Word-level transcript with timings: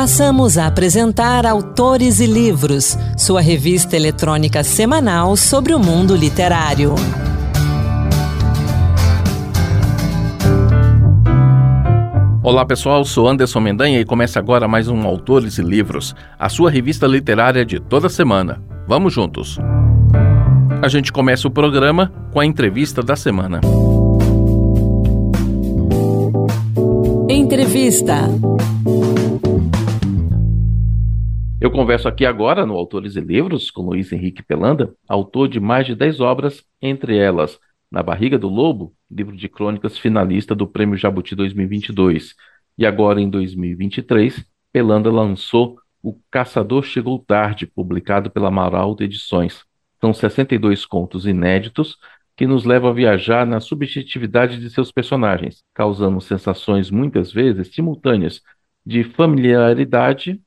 Passamos 0.00 0.56
a 0.56 0.66
apresentar 0.66 1.44
Autores 1.44 2.20
e 2.20 2.26
Livros, 2.26 2.96
sua 3.18 3.42
revista 3.42 3.96
eletrônica 3.96 4.64
semanal 4.64 5.36
sobre 5.36 5.74
o 5.74 5.78
mundo 5.78 6.16
literário. 6.16 6.94
Olá 12.42 12.64
pessoal, 12.64 13.04
sou 13.04 13.28
Anderson 13.28 13.60
Mendanha 13.60 14.00
e 14.00 14.04
começa 14.06 14.38
agora 14.38 14.66
mais 14.66 14.88
um 14.88 15.06
Autores 15.06 15.58
e 15.58 15.62
Livros, 15.62 16.14
a 16.38 16.48
sua 16.48 16.70
revista 16.70 17.06
literária 17.06 17.62
de 17.62 17.78
toda 17.78 18.08
semana. 18.08 18.62
Vamos 18.88 19.12
juntos! 19.12 19.58
A 20.80 20.88
gente 20.88 21.12
começa 21.12 21.46
o 21.46 21.50
programa 21.50 22.10
com 22.32 22.40
a 22.40 22.46
entrevista 22.46 23.02
da 23.02 23.16
semana. 23.16 23.60
Entrevista. 27.28 28.30
Eu 31.60 31.70
converso 31.70 32.08
aqui 32.08 32.24
agora 32.24 32.64
no 32.64 32.74
Autores 32.74 33.16
e 33.16 33.20
Livros 33.20 33.70
com 33.70 33.82
Luiz 33.82 34.10
Henrique 34.10 34.42
Pelanda, 34.42 34.94
autor 35.06 35.46
de 35.46 35.60
mais 35.60 35.84
de 35.84 35.94
10 35.94 36.18
obras, 36.18 36.64
entre 36.80 37.18
elas 37.18 37.60
Na 37.90 38.02
Barriga 38.02 38.38
do 38.38 38.48
Lobo, 38.48 38.94
livro 39.10 39.36
de 39.36 39.46
crônicas 39.46 39.98
finalista 39.98 40.54
do 40.54 40.66
Prêmio 40.66 40.96
Jabuti 40.96 41.36
2022. 41.36 42.34
E 42.78 42.86
agora, 42.86 43.20
em 43.20 43.28
2023, 43.28 44.42
Pelanda 44.72 45.12
lançou 45.12 45.78
O 46.02 46.18
Caçador 46.30 46.82
Chegou 46.82 47.18
Tarde, 47.18 47.66
publicado 47.66 48.30
pela 48.30 48.50
Maralto 48.50 49.02
Edições. 49.02 49.62
São 50.00 50.14
62 50.14 50.86
contos 50.86 51.26
inéditos 51.26 51.98
que 52.34 52.46
nos 52.46 52.64
levam 52.64 52.88
a 52.88 52.94
viajar 52.94 53.46
na 53.46 53.60
subjetividade 53.60 54.58
de 54.58 54.70
seus 54.70 54.90
personagens, 54.90 55.62
causando 55.74 56.22
sensações 56.22 56.90
muitas 56.90 57.30
vezes 57.30 57.74
simultâneas 57.74 58.40
de 58.86 59.04
familiaridade 59.04 60.40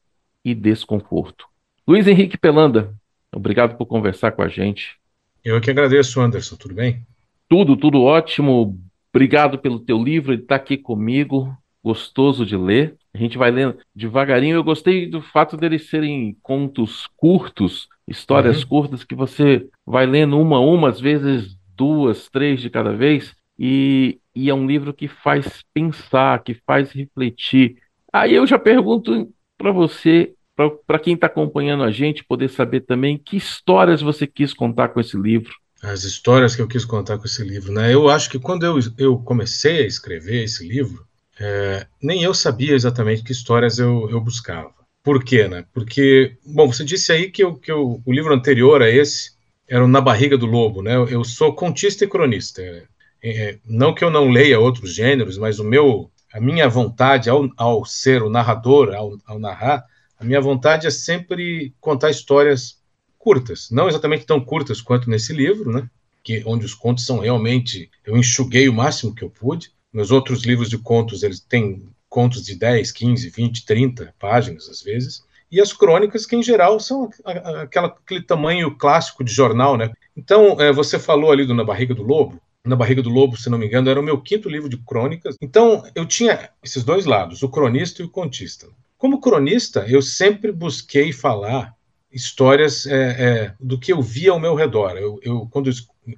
e 0.44 0.54
desconforto. 0.54 1.48
Luiz 1.88 2.08
Henrique 2.08 2.38
Pelanda, 2.38 2.94
obrigado 3.34 3.78
por 3.78 3.86
conversar 3.86 4.32
com 4.32 4.42
a 4.42 4.48
gente. 4.48 4.98
Eu 5.44 5.60
que 5.60 5.70
agradeço, 5.70 6.22
Anderson. 6.22 6.56
Tudo 6.56 6.76
bem? 6.76 7.06
Tudo, 7.50 7.76
tudo 7.76 8.02
ótimo. 8.02 8.80
Obrigado 9.14 9.60
pelo 9.60 9.80
teu 9.80 10.02
livro, 10.02 10.34
ele 10.34 10.42
está 10.42 10.56
aqui 10.56 10.78
comigo, 10.78 11.56
gostoso 11.84 12.46
de 12.46 12.56
ler. 12.56 12.96
A 13.14 13.18
gente 13.18 13.38
vai 13.38 13.52
lendo 13.52 13.78
devagarinho. 13.94 14.56
Eu 14.56 14.64
gostei 14.64 15.06
do 15.06 15.22
fato 15.22 15.56
deles 15.56 15.90
serem 15.90 16.36
contos 16.42 17.08
curtos, 17.16 17.88
histórias 18.08 18.64
uhum. 18.64 18.70
curtas 18.70 19.04
que 19.04 19.14
você 19.14 19.68
vai 19.86 20.06
lendo 20.06 20.40
uma 20.40 20.58
a 20.58 20.62
uma, 20.62 20.90
às 20.90 21.00
vezes 21.00 21.58
duas, 21.76 22.30
três 22.30 22.62
de 22.62 22.70
cada 22.70 22.96
vez, 22.96 23.36
e, 23.58 24.20
e 24.36 24.50
é 24.50 24.54
um 24.54 24.66
livro 24.66 24.94
que 24.94 25.08
faz 25.08 25.64
pensar, 25.74 26.44
que 26.44 26.54
faz 26.66 26.92
refletir. 26.92 27.78
Aí 28.12 28.34
eu 28.34 28.46
já 28.48 28.58
pergunto 28.58 29.32
para 29.64 29.72
você, 29.72 30.34
para 30.86 31.00
quem 31.00 31.14
está 31.14 31.28
acompanhando 31.28 31.84
a 31.84 31.92
gente, 31.92 32.26
poder 32.26 32.50
saber 32.50 32.82
também 32.82 33.18
que 33.18 33.38
histórias 33.38 34.02
você 34.02 34.28
quis 34.28 34.54
contar 34.54 34.90
com 34.90 35.00
esse 35.00 35.16
livro. 35.16 35.54
As 35.82 36.04
histórias 36.04 36.54
que 36.54 36.62
eu 36.62 36.68
quis 36.68 36.84
contar 36.84 37.18
com 37.18 37.26
esse 37.26 37.42
livro, 37.44 37.72
né? 37.72 37.94
Eu 37.94 38.10
acho 38.10 38.30
que 38.30 38.38
quando 38.38 38.66
eu, 38.66 38.78
eu 38.98 39.18
comecei 39.20 39.84
a 39.84 39.88
escrever 39.88 40.44
esse 40.44 40.68
livro, 40.68 41.06
é, 41.40 41.88
nem 42.02 42.24
eu 42.24 42.34
sabia 42.34 42.74
exatamente 42.74 43.24
que 43.24 43.32
histórias 43.32 43.80
eu, 43.80 44.10
eu 44.10 44.20
buscava. 44.20 44.74
Por 45.02 45.24
quê, 45.24 45.48
né? 45.48 45.66
Porque, 45.74 46.36
bom, 46.46 46.72
você 46.72 46.84
disse 46.84 47.14
aí 47.14 47.32
que, 47.32 47.44
eu, 47.44 47.56
que 47.56 47.72
eu, 47.72 48.02
o 48.06 48.14
livro 48.14 48.34
anterior 48.34 48.82
a 48.82 48.90
esse 48.90 49.32
era 49.68 49.84
o 49.84 49.88
Na 49.88 50.02
Barriga 50.02 50.38
do 50.38 50.46
Lobo, 50.46 50.82
né? 50.82 50.96
Eu, 51.10 51.24
sou 51.24 51.56
contista 51.56 52.04
e 52.04 52.08
cronista. 52.08 52.62
É, 52.62 52.84
é, 53.24 53.60
não 53.66 53.94
que 53.94 54.04
eu 54.04 54.10
não 54.10 54.30
leia 54.30 54.60
outros 54.60 54.94
gêneros, 54.94 55.38
mas 55.38 55.58
o 55.58 55.64
meu 55.64 56.12
a 56.34 56.42
minha 56.42 56.68
vontade 56.68 57.30
ao, 57.30 57.48
ao 57.56 57.86
ser 57.86 58.24
o 58.24 58.30
narrador, 58.30 58.94
ao, 58.96 59.18
ao, 59.26 59.38
narrar, 59.38 59.86
a 60.20 60.26
minha 60.26 60.42
vontade 60.42 60.88
é 60.88 60.90
sempre 60.90 61.76
contar 61.80 62.10
histórias 62.10 62.82
curtas, 63.20 63.70
não 63.72 63.88
exatamente 63.88 64.26
tão 64.26 64.44
curtas 64.44 64.82
quanto 64.82 65.10
nesse 65.10 65.32
livro, 65.32 65.72
né? 65.72 65.88
Que 66.24 66.42
onde 66.46 66.66
os 66.66 66.74
contos 66.74 67.06
são 67.06 67.20
realmente 67.20 67.90
eu 68.04 68.18
enxuguei 68.18 68.68
o 68.68 68.74
máximo 68.74 69.14
que 69.14 69.24
eu 69.24 69.30
pude. 69.30 69.72
Meus 69.94 70.10
outros 70.10 70.44
livros 70.44 70.70
de 70.70 70.78
contos, 70.78 71.22
eles 71.22 71.40
têm 71.40 71.88
contos 72.10 72.44
de 72.44 72.56
10, 72.56 72.92
15, 72.92 73.30
20, 73.30 73.66
30 73.66 74.16
páginas 74.18 74.68
às 74.68 74.82
vezes. 74.82 75.24
E 75.52 75.62
as 75.62 75.72
crônicas, 75.72 76.26
que 76.26 76.36
em 76.36 76.42
geral 76.42 76.80
são 76.80 77.12
aquela, 77.24 77.90
aquele 77.90 78.24
tamanho 78.24 78.76
clássico 78.76 79.24
de 79.24 79.32
jornal, 79.32 79.78
né? 79.78 79.92
Então, 80.18 80.60
é, 80.60 80.72
você 80.72 80.98
falou 80.98 81.32
ali 81.32 81.46
do 81.46 81.54
Na 81.54 81.64
Barriga 81.64 81.94
do 81.94 82.02
Lobo, 82.02 82.42
na 82.66 82.76
Barriga 82.76 83.02
do 83.02 83.10
Lobo, 83.10 83.36
se 83.36 83.50
não 83.50 83.58
me 83.58 83.66
engano, 83.66 83.90
era 83.90 84.00
o 84.00 84.04
meu 84.04 84.20
quinto 84.22 84.50
livro 84.50 84.70
de 84.70 84.78
crônicas. 84.78 85.36
Então, 85.42 85.84
eu 85.94 86.06
tinha 86.06 86.50
esses 86.64 86.84
dois 86.84 87.06
lados, 87.06 87.44
o 87.44 87.50
cronista 87.50 88.02
e 88.02 88.06
o 88.06 88.10
contista. 88.10 88.68
Como 88.98 89.20
cronista, 89.20 89.86
eu 89.88 90.02
sempre 90.02 90.52
busquei 90.52 91.12
falar 91.12 91.76
histórias 92.10 92.86
é, 92.86 92.94
é, 92.94 93.54
do 93.60 93.78
que 93.78 93.92
eu 93.92 94.02
via 94.02 94.32
ao 94.32 94.40
meu 94.40 94.56
redor. 94.56 94.92
Eu, 94.92 95.20
eu, 95.22 95.48
quando 95.52 95.70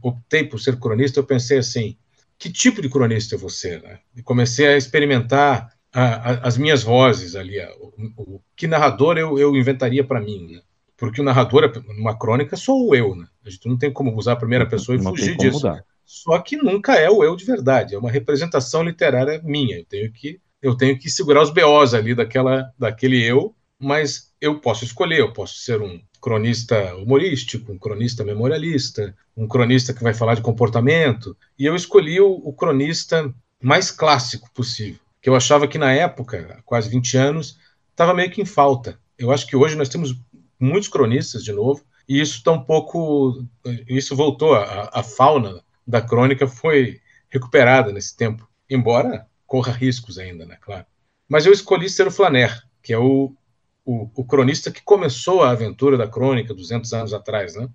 optei 0.04 0.44
por 0.44 0.60
ser 0.60 0.78
cronista, 0.80 1.20
eu 1.20 1.24
pensei 1.24 1.58
assim: 1.58 1.98
que 2.38 2.52
tipo 2.52 2.80
de 2.80 2.90
cronista 2.90 3.34
eu 3.34 3.40
vou 3.40 3.50
ser? 3.50 3.82
Né? 3.82 4.00
E 4.16 4.22
comecei 4.22 4.68
a 4.68 4.78
experimentar 4.78 5.72
a, 5.92 6.04
a, 6.04 6.48
as 6.48 6.58
minhas 6.58 6.84
vozes 6.84 7.36
ali, 7.36 7.60
a, 7.60 7.72
o, 7.78 7.94
o, 8.18 8.42
que 8.56 8.68
narrador 8.68 9.18
eu, 9.18 9.40
eu 9.40 9.56
inventaria 9.56 10.04
para 10.04 10.22
mim. 10.22 10.52
Né? 10.52 10.62
Porque 10.96 11.22
o 11.22 11.24
narrador, 11.24 11.72
numa 11.98 12.16
crônica, 12.16 12.56
sou 12.56 12.96
eu. 12.96 13.16
Né? 13.16 13.26
A 13.44 13.50
gente 13.50 13.68
não 13.68 13.78
tem 13.78 13.92
como 13.92 14.16
usar 14.16 14.34
a 14.34 14.38
primeira 14.38 14.68
pessoa 14.68 14.96
e 14.96 15.02
não 15.02 15.10
fugir 15.10 15.36
disso. 15.38 15.58
Mudar. 15.58 15.84
Só 16.06 16.40
que 16.40 16.56
nunca 16.56 16.96
é 16.96 17.10
o 17.10 17.24
eu 17.24 17.36
de 17.36 17.46
verdade, 17.46 17.96
é 17.96 17.98
uma 17.98 18.12
representação 18.12 18.84
literária 18.84 19.42
minha. 19.44 19.80
Eu 19.80 19.86
tenho 19.86 20.12
que 20.12 20.40
eu 20.62 20.76
tenho 20.76 20.98
que 20.98 21.10
segurar 21.10 21.44
os 21.44 21.52
BOs 21.52 21.94
ali 21.94 22.16
daquela 22.16 22.72
daquele 22.78 23.24
eu, 23.24 23.56
mas 23.80 24.32
eu 24.40 24.60
posso 24.60 24.84
escolher, 24.84 25.20
eu 25.20 25.34
posso 25.34 25.58
ser 25.58 25.82
um 25.82 26.00
cronista 26.22 26.96
humorístico, 26.96 27.72
um 27.72 27.78
cronista 27.78 28.24
memorialista, 28.24 29.16
um 29.38 29.48
cronista 29.48 29.94
que 29.94 30.04
vai 30.04 30.14
falar 30.14 30.36
de 30.36 30.42
comportamento, 30.42 31.38
e 31.58 31.66
eu 31.66 31.76
escolhi 31.76 32.20
o, 32.20 32.32
o 32.44 32.54
cronista 32.54 33.32
mais 33.62 33.92
clássico 33.92 34.50
possível, 34.54 35.00
que 35.22 35.30
eu 35.30 35.36
achava 35.36 35.68
que 35.68 35.78
na 35.78 35.92
época, 35.92 36.56
há 36.58 36.62
quase 36.64 36.90
20 36.90 37.18
anos, 37.18 37.60
estava 37.92 38.14
meio 38.14 38.32
que 38.32 38.42
em 38.42 38.46
falta. 38.46 39.00
Eu 39.18 39.32
acho 39.32 39.46
que 39.46 39.56
hoje 39.56 39.76
nós 39.76 39.90
temos 39.90 40.16
muitos 40.60 40.90
cronistas 40.90 41.44
de 41.44 41.52
novo, 41.52 41.84
e 42.08 42.22
isso 42.22 42.38
está 42.38 42.52
um 42.52 42.64
pouco. 42.64 43.44
Isso 43.88 44.16
voltou, 44.16 44.54
a 44.54 45.02
fauna 45.04 45.65
da 45.86 46.02
crônica 46.02 46.48
foi 46.48 47.00
recuperada 47.30 47.92
nesse 47.92 48.16
tempo, 48.16 48.48
embora 48.70 49.28
corra 49.46 49.72
riscos 49.72 50.18
ainda, 50.18 50.46
né? 50.46 50.58
Claro. 50.60 50.86
Mas 51.28 51.46
eu 51.46 51.54
escolhi 51.54 51.90
ser 51.90 52.08
o 52.08 52.12
Flaner, 52.12 52.64
que 52.82 52.94
é 52.94 52.98
o, 52.98 53.36
o, 53.84 54.10
o, 54.16 54.26
cronista 54.26 54.72
que 54.72 54.82
começou 54.82 55.44
a 55.44 55.52
aventura 55.52 55.98
da 55.98 56.08
crônica 56.08 56.54
200 56.54 56.94
anos 56.94 57.14
atrás, 57.14 57.56
né? 57.56 57.68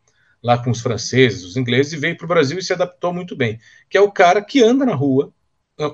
Lá 0.42 0.56
com 0.56 0.70
os 0.70 0.80
franceses, 0.80 1.44
os 1.44 1.56
ingleses, 1.56 1.92
e 1.92 1.96
veio 1.96 2.16
para 2.16 2.24
o 2.24 2.28
Brasil 2.28 2.58
e 2.58 2.62
se 2.62 2.72
adaptou 2.72 3.12
muito 3.12 3.36
bem. 3.36 3.58
Que 3.88 3.98
é 3.98 4.00
o 4.00 4.10
cara 4.10 4.42
que 4.42 4.62
anda 4.62 4.86
na 4.86 4.94
rua, 4.94 5.32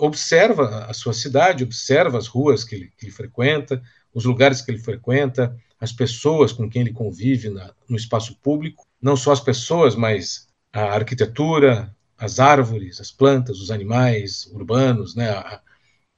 observa 0.01 0.87
a 0.87 0.93
sua 0.93 1.13
cidade, 1.13 1.65
observa 1.65 2.19
as 2.19 2.27
ruas 2.27 2.65
que 2.65 2.75
ele, 2.75 2.93
que 2.97 3.07
ele 3.07 3.13
frequenta, 3.13 3.83
os 4.13 4.25
lugares 4.25 4.63
que 4.63 4.71
ele 4.71 4.79
frequenta, 4.79 5.57
as 5.81 5.93
pessoas 5.93 6.53
com 6.53 6.69
quem 6.69 6.83
ele 6.83 6.93
convive 6.93 7.51
na, 7.51 7.73
no 7.89 7.97
espaço 7.97 8.37
público, 8.41 8.87
não 9.01 9.17
só 9.17 9.33
as 9.33 9.41
pessoas, 9.41 9.95
mas 9.95 10.49
a 10.73 10.95
arquitetura, 10.95 11.95
as 12.19 12.41
árvores, 12.41 13.01
as 13.01 13.11
plantas, 13.11 13.61
os 13.61 13.71
animais 13.71 14.47
urbanos, 14.53 15.15
né, 15.15 15.31
a, 15.31 15.61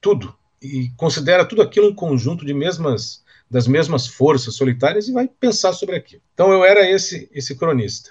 tudo, 0.00 0.34
e 0.62 0.90
considera 0.96 1.44
tudo 1.44 1.62
aquilo 1.62 1.88
um 1.88 1.94
conjunto 1.94 2.44
de 2.44 2.54
mesmas 2.54 3.24
das 3.50 3.66
mesmas 3.66 4.06
forças 4.06 4.54
solitárias 4.54 5.08
e 5.08 5.12
vai 5.12 5.26
pensar 5.26 5.72
sobre 5.72 5.96
aquilo. 5.96 6.22
Então 6.34 6.52
eu 6.52 6.64
era 6.64 6.88
esse 6.88 7.30
esse 7.32 7.56
cronista. 7.56 8.10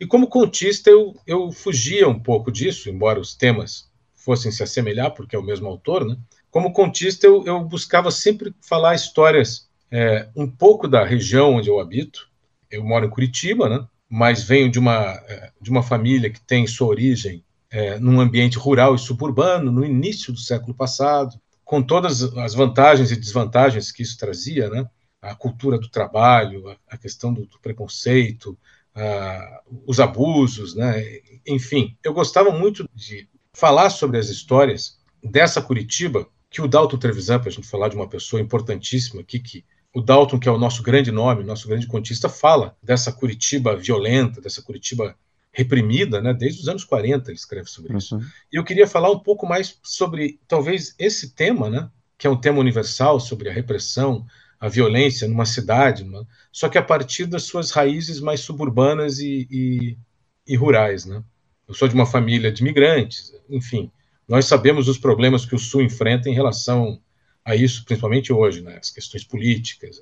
E 0.00 0.06
como 0.06 0.26
contista 0.26 0.90
eu, 0.90 1.14
eu 1.26 1.52
fugia 1.52 2.08
um 2.08 2.18
pouco 2.18 2.50
disso, 2.50 2.90
embora 2.90 3.20
os 3.20 3.34
temas 3.34 3.88
fossem 4.14 4.50
se 4.50 4.62
assemelhar, 4.62 5.12
porque 5.14 5.36
é 5.36 5.38
o 5.38 5.44
mesmo 5.44 5.68
autor, 5.68 6.04
né? 6.04 6.16
Como 6.50 6.72
contista 6.72 7.26
eu, 7.26 7.44
eu 7.46 7.62
buscava 7.62 8.10
sempre 8.10 8.54
falar 8.60 8.94
histórias 8.94 9.68
é, 9.90 10.28
um 10.34 10.50
pouco 10.50 10.88
da 10.88 11.04
região 11.04 11.54
onde 11.54 11.68
eu 11.68 11.78
habito. 11.78 12.28
Eu 12.70 12.82
moro 12.82 13.06
em 13.06 13.10
Curitiba, 13.10 13.68
né? 13.68 13.86
Mas 14.14 14.44
venho 14.44 14.70
de 14.70 14.78
uma, 14.78 15.20
é, 15.26 15.50
de 15.60 15.68
uma 15.68 15.82
família 15.82 16.30
que 16.30 16.40
tem 16.40 16.68
sua 16.68 16.86
origem 16.86 17.44
é, 17.68 17.98
num 17.98 18.20
ambiente 18.20 18.56
rural 18.56 18.94
e 18.94 18.98
suburbano, 18.98 19.72
no 19.72 19.84
início 19.84 20.32
do 20.32 20.38
século 20.38 20.72
passado, 20.72 21.36
com 21.64 21.82
todas 21.82 22.22
as 22.22 22.54
vantagens 22.54 23.10
e 23.10 23.16
desvantagens 23.16 23.90
que 23.90 24.04
isso 24.04 24.16
trazia, 24.16 24.70
né? 24.70 24.88
a 25.20 25.34
cultura 25.34 25.80
do 25.80 25.88
trabalho, 25.88 26.68
a, 26.68 26.76
a 26.90 26.96
questão 26.96 27.34
do, 27.34 27.44
do 27.44 27.58
preconceito, 27.58 28.56
a, 28.94 29.62
os 29.84 29.98
abusos, 29.98 30.76
né? 30.76 31.02
enfim. 31.44 31.96
Eu 32.04 32.14
gostava 32.14 32.52
muito 32.52 32.88
de 32.94 33.28
falar 33.52 33.90
sobre 33.90 34.16
as 34.16 34.28
histórias 34.28 34.96
dessa 35.20 35.60
Curitiba, 35.60 36.24
que 36.48 36.62
o 36.62 36.68
Dalton 36.68 36.98
Trevisan, 36.98 37.40
para 37.40 37.48
a 37.48 37.52
gente 37.52 37.66
falar 37.66 37.88
de 37.88 37.96
uma 37.96 38.08
pessoa 38.08 38.40
importantíssima 38.40 39.22
aqui, 39.22 39.40
que 39.40 39.64
o 39.94 40.02
Dalton, 40.02 40.40
que 40.40 40.48
é 40.48 40.52
o 40.52 40.58
nosso 40.58 40.82
grande 40.82 41.12
nome, 41.12 41.44
nosso 41.44 41.68
grande 41.68 41.86
contista, 41.86 42.28
fala 42.28 42.76
dessa 42.82 43.12
Curitiba 43.12 43.76
violenta, 43.76 44.40
dessa 44.40 44.60
Curitiba 44.60 45.16
reprimida, 45.52 46.20
né? 46.20 46.34
Desde 46.34 46.60
os 46.60 46.68
anos 46.68 46.82
40 46.82 47.30
ele 47.30 47.38
escreve 47.38 47.68
sobre 47.70 47.92
uhum. 47.92 47.98
isso. 47.98 48.18
E 48.52 48.56
eu 48.56 48.64
queria 48.64 48.88
falar 48.88 49.10
um 49.10 49.20
pouco 49.20 49.46
mais 49.46 49.78
sobre, 49.84 50.40
talvez, 50.48 50.96
esse 50.98 51.32
tema, 51.32 51.70
né? 51.70 51.88
Que 52.18 52.26
é 52.26 52.30
um 52.30 52.36
tema 52.36 52.58
universal 52.58 53.20
sobre 53.20 53.48
a 53.48 53.52
repressão, 53.52 54.26
a 54.58 54.68
violência 54.68 55.28
numa 55.28 55.44
cidade, 55.44 56.04
só 56.50 56.68
que 56.68 56.78
a 56.78 56.82
partir 56.82 57.26
das 57.26 57.42
suas 57.42 57.70
raízes 57.70 58.18
mais 58.18 58.40
suburbanas 58.40 59.18
e, 59.18 59.46
e, 59.50 59.98
e 60.46 60.56
rurais. 60.56 61.04
Né? 61.04 61.22
Eu 61.68 61.74
sou 61.74 61.86
de 61.86 61.94
uma 61.94 62.06
família 62.06 62.50
de 62.50 62.62
imigrantes, 62.62 63.32
enfim, 63.48 63.90
nós 64.26 64.46
sabemos 64.46 64.88
os 64.88 64.96
problemas 64.96 65.44
que 65.44 65.54
o 65.54 65.58
Sul 65.58 65.82
enfrenta 65.82 66.30
em 66.30 66.34
relação 66.34 66.98
a 67.44 67.54
isso, 67.54 67.84
principalmente 67.84 68.32
hoje, 68.32 68.62
né? 68.62 68.78
as 68.80 68.90
questões 68.90 69.24
políticas. 69.24 70.00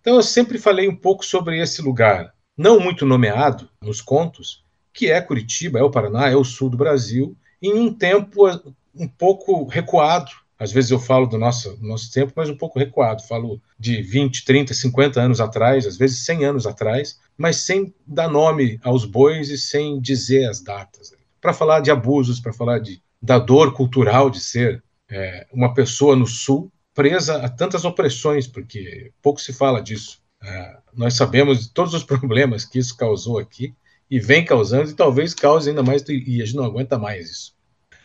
Então 0.00 0.16
eu 0.16 0.22
sempre 0.22 0.58
falei 0.58 0.88
um 0.88 0.96
pouco 0.96 1.24
sobre 1.24 1.60
esse 1.60 1.82
lugar, 1.82 2.32
não 2.56 2.78
muito 2.78 3.06
nomeado 3.06 3.68
nos 3.82 4.00
contos, 4.00 4.64
que 4.92 5.10
é 5.10 5.20
Curitiba, 5.20 5.78
é 5.78 5.82
o 5.82 5.90
Paraná, 5.90 6.28
é 6.28 6.36
o 6.36 6.44
sul 6.44 6.70
do 6.70 6.76
Brasil, 6.76 7.36
em 7.60 7.74
um 7.74 7.92
tempo 7.92 8.46
um 8.94 9.08
pouco 9.08 9.66
recuado. 9.66 10.30
Às 10.58 10.72
vezes 10.72 10.90
eu 10.90 10.98
falo 10.98 11.26
do 11.26 11.36
nosso, 11.36 11.76
do 11.76 11.86
nosso 11.86 12.10
tempo, 12.10 12.32
mas 12.34 12.48
um 12.48 12.56
pouco 12.56 12.78
recuado. 12.78 13.22
Falo 13.24 13.60
de 13.78 14.00
20, 14.00 14.44
30, 14.44 14.72
50 14.72 15.20
anos 15.20 15.40
atrás, 15.40 15.86
às 15.86 15.98
vezes 15.98 16.24
100 16.24 16.44
anos 16.46 16.66
atrás, 16.66 17.18
mas 17.36 17.56
sem 17.56 17.94
dar 18.06 18.28
nome 18.28 18.80
aos 18.82 19.04
bois 19.04 19.50
e 19.50 19.58
sem 19.58 20.00
dizer 20.00 20.48
as 20.48 20.62
datas. 20.62 21.12
Para 21.40 21.52
falar 21.52 21.80
de 21.80 21.90
abusos, 21.90 22.40
para 22.40 22.54
falar 22.54 22.78
de, 22.78 23.02
da 23.20 23.38
dor 23.38 23.74
cultural 23.74 24.30
de 24.30 24.40
ser 24.40 24.82
é, 25.10 25.46
uma 25.52 25.72
pessoa 25.74 26.16
no 26.16 26.26
Sul 26.26 26.70
presa 26.94 27.36
a 27.36 27.48
tantas 27.48 27.84
opressões, 27.84 28.46
porque 28.46 29.12
pouco 29.22 29.40
se 29.40 29.52
fala 29.52 29.82
disso. 29.82 30.20
É, 30.42 30.76
nós 30.94 31.14
sabemos 31.14 31.60
de 31.60 31.70
todos 31.70 31.94
os 31.94 32.02
problemas 32.04 32.64
que 32.64 32.78
isso 32.78 32.96
causou 32.96 33.38
aqui 33.38 33.74
e 34.10 34.20
vem 34.20 34.44
causando, 34.44 34.90
e 34.90 34.94
talvez 34.94 35.34
cause 35.34 35.68
ainda 35.68 35.82
mais, 35.82 36.02
e 36.08 36.40
a 36.40 36.44
gente 36.44 36.56
não 36.56 36.64
aguenta 36.64 36.96
mais 36.96 37.28
isso. 37.30 37.56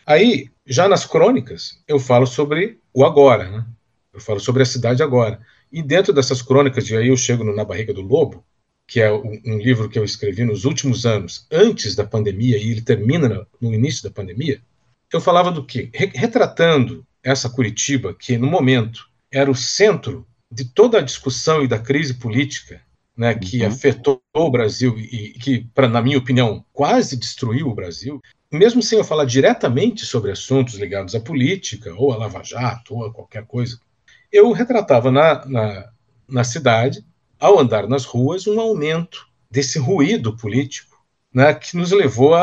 Aí, 0.06 0.50
já 0.66 0.88
nas 0.88 1.06
crônicas, 1.06 1.80
eu 1.88 2.00
falo 2.00 2.26
sobre 2.26 2.80
o 2.94 3.06
agora, 3.06 3.50
né? 3.50 3.66
Eu 4.14 4.20
falo 4.20 4.40
sobre 4.40 4.64
a 4.64 4.66
cidade 4.66 5.04
agora. 5.04 5.40
E 5.72 5.82
dentro 5.82 6.12
dessas 6.12 6.42
crônicas, 6.42 6.90
e 6.90 6.98
aí 6.98 7.08
eu 7.08 7.18
chego 7.18 7.44
no 7.44 7.56
Na 7.56 7.64
Barriga 7.64 7.94
do 7.94 8.02
Lobo, 8.02 8.44
que 8.88 9.00
é 9.00 9.10
um, 9.10 9.58
livro 9.58 9.88
que 9.88 9.98
eu 9.98 10.04
escrevi 10.04 10.44
nos 10.44 10.66
últimos 10.66 11.06
anos, 11.06 11.48
antes 11.50 11.96
da 11.96 12.04
pandemia, 12.04 12.58
e 12.58 12.72
ele 12.72 12.82
termina 12.82 13.48
no 13.62 13.74
início 13.74 14.04
da 14.04 14.12
pandemia, 14.12 14.62
eu 15.18 15.22
falava 15.22 15.52
do 15.52 15.66
quê? 15.66 15.90
Retratando 15.94 17.06
essa 17.24 17.50
Curitiba, 17.50 18.14
que 18.14 18.38
no 18.38 18.48
momento 18.48 19.10
era 19.32 19.50
o 19.50 19.56
centro 19.56 20.26
de 20.52 20.66
toda 20.66 21.00
a 21.00 21.02
discussão 21.02 21.64
e 21.64 21.68
da 21.68 21.80
crise 21.80 22.16
política 22.16 22.82
né, 23.16 23.36
que 23.36 23.62
uhum. 23.62 23.68
afetou 23.68 24.22
o 24.34 24.50
Brasil 24.50 24.98
e 24.98 25.34
que, 25.34 25.68
pra, 25.74 25.88
na 25.88 26.02
minha 26.02 26.18
opinião, 26.18 26.66
quase 26.74 27.16
destruiu 27.16 27.68
o 27.68 27.76
Brasil, 27.76 28.22
mesmo 28.52 28.82
sem 28.82 28.98
eu 28.98 29.04
falar 29.04 29.26
diretamente 29.26 30.06
sobre 30.06 30.32
assuntos 30.32 30.76
ligados 30.76 31.14
à 31.16 31.20
política, 31.20 31.94
ou 31.96 32.12
a 32.12 32.18
Lava 32.18 32.44
Jato, 32.44 32.96
ou 32.96 33.06
a 33.06 33.14
qualquer 33.14 33.46
coisa, 33.46 33.80
eu 34.32 34.52
retratava 34.52 35.12
na, 35.12 35.46
na, 35.46 35.90
na 36.28 36.44
cidade, 36.44 37.06
ao 37.40 37.60
andar 37.60 37.88
nas 37.88 38.06
ruas, 38.06 38.48
um 38.48 38.60
aumento 38.60 39.28
desse 39.50 39.78
ruído 39.78 40.36
político 40.36 40.98
né, 41.34 41.54
que 41.54 41.78
nos 41.78 41.92
levou 41.92 42.34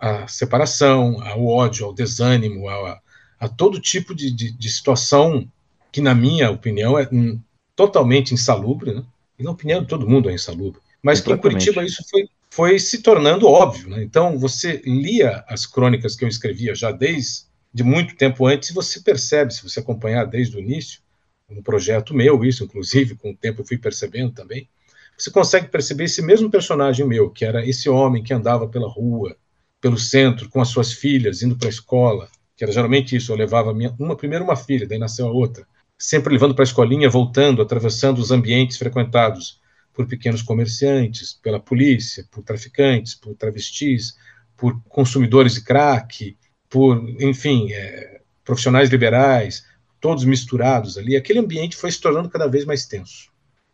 à 0.00 0.26
separação, 0.26 1.22
ao 1.22 1.46
ódio, 1.46 1.86
ao 1.86 1.92
desânimo, 1.92 2.68
a, 2.68 3.00
a 3.38 3.48
todo 3.48 3.80
tipo 3.80 4.14
de, 4.14 4.30
de, 4.30 4.50
de, 4.50 4.70
situação 4.70 5.46
que, 5.92 6.00
na 6.00 6.14
minha 6.14 6.50
opinião, 6.50 6.98
é 6.98 7.08
hum, 7.12 7.38
totalmente 7.76 8.32
insalubre, 8.32 8.94
né? 8.94 9.04
e 9.38 9.42
na 9.42 9.50
opinião 9.50 9.82
de 9.82 9.88
todo 9.88 10.08
mundo 10.08 10.30
é 10.30 10.32
insalubre. 10.32 10.80
Mas 11.02 11.20
que 11.20 11.32
em 11.32 11.36
Curitiba 11.36 11.84
isso 11.84 12.02
foi, 12.10 12.28
foi 12.50 12.78
se 12.78 13.02
tornando 13.02 13.46
óbvio. 13.46 13.88
Né? 13.90 14.02
Então, 14.02 14.38
você 14.38 14.82
lia 14.84 15.44
as 15.48 15.66
crônicas 15.66 16.16
que 16.16 16.24
eu 16.24 16.28
escrevia 16.28 16.74
já 16.74 16.90
desde 16.90 17.50
de 17.72 17.84
muito 17.84 18.16
tempo 18.16 18.46
antes, 18.46 18.70
e 18.70 18.74
você 18.74 19.00
percebe, 19.00 19.54
se 19.54 19.62
você 19.62 19.78
acompanhar 19.78 20.24
desde 20.24 20.56
o 20.56 20.60
início, 20.60 21.00
um 21.48 21.62
projeto 21.62 22.14
meu, 22.14 22.44
isso, 22.44 22.64
inclusive, 22.64 23.14
com 23.14 23.30
o 23.30 23.36
tempo 23.36 23.60
eu 23.60 23.66
fui 23.66 23.78
percebendo 23.78 24.32
também, 24.32 24.68
você 25.16 25.30
consegue 25.30 25.68
perceber 25.68 26.04
esse 26.04 26.22
mesmo 26.22 26.50
personagem 26.50 27.06
meu, 27.06 27.30
que 27.30 27.44
era 27.44 27.66
esse 27.66 27.88
homem 27.88 28.22
que 28.22 28.32
andava 28.32 28.66
pela 28.66 28.88
rua, 28.88 29.36
pelo 29.80 29.98
centro, 29.98 30.48
com 30.48 30.60
as 30.60 30.68
suas 30.68 30.92
filhas, 30.92 31.42
indo 31.42 31.56
para 31.56 31.68
a 31.68 31.70
escola, 31.70 32.28
que 32.56 32.64
era 32.64 32.72
geralmente 32.72 33.16
isso, 33.16 33.32
eu 33.32 33.36
levava 33.36 33.72
minha, 33.72 33.94
uma 33.98 34.16
primeiro 34.16 34.44
uma 34.44 34.56
filha, 34.56 34.86
daí 34.86 34.98
nasceu 34.98 35.26
a 35.26 35.32
outra, 35.32 35.66
sempre 35.98 36.32
levando 36.32 36.54
para 36.54 36.62
a 36.62 36.66
escolinha, 36.66 37.08
voltando, 37.08 37.62
atravessando 37.62 38.18
os 38.18 38.30
ambientes 38.30 38.76
frequentados 38.76 39.60
por 39.92 40.06
pequenos 40.06 40.42
comerciantes, 40.42 41.32
pela 41.32 41.60
polícia, 41.60 42.26
por 42.30 42.42
traficantes, 42.42 43.14
por 43.14 43.34
travestis, 43.34 44.16
por 44.56 44.80
consumidores 44.88 45.54
de 45.54 45.62
crack, 45.62 46.36
por, 46.68 47.02
enfim, 47.20 47.72
é, 47.72 48.20
profissionais 48.44 48.90
liberais, 48.90 49.64
todos 50.00 50.24
misturados 50.24 50.96
ali. 50.96 51.16
Aquele 51.16 51.38
ambiente 51.38 51.76
foi 51.76 51.90
se 51.90 52.00
tornando 52.00 52.28
cada 52.28 52.46
vez 52.46 52.64
mais 52.64 52.86
tenso. 52.86 53.30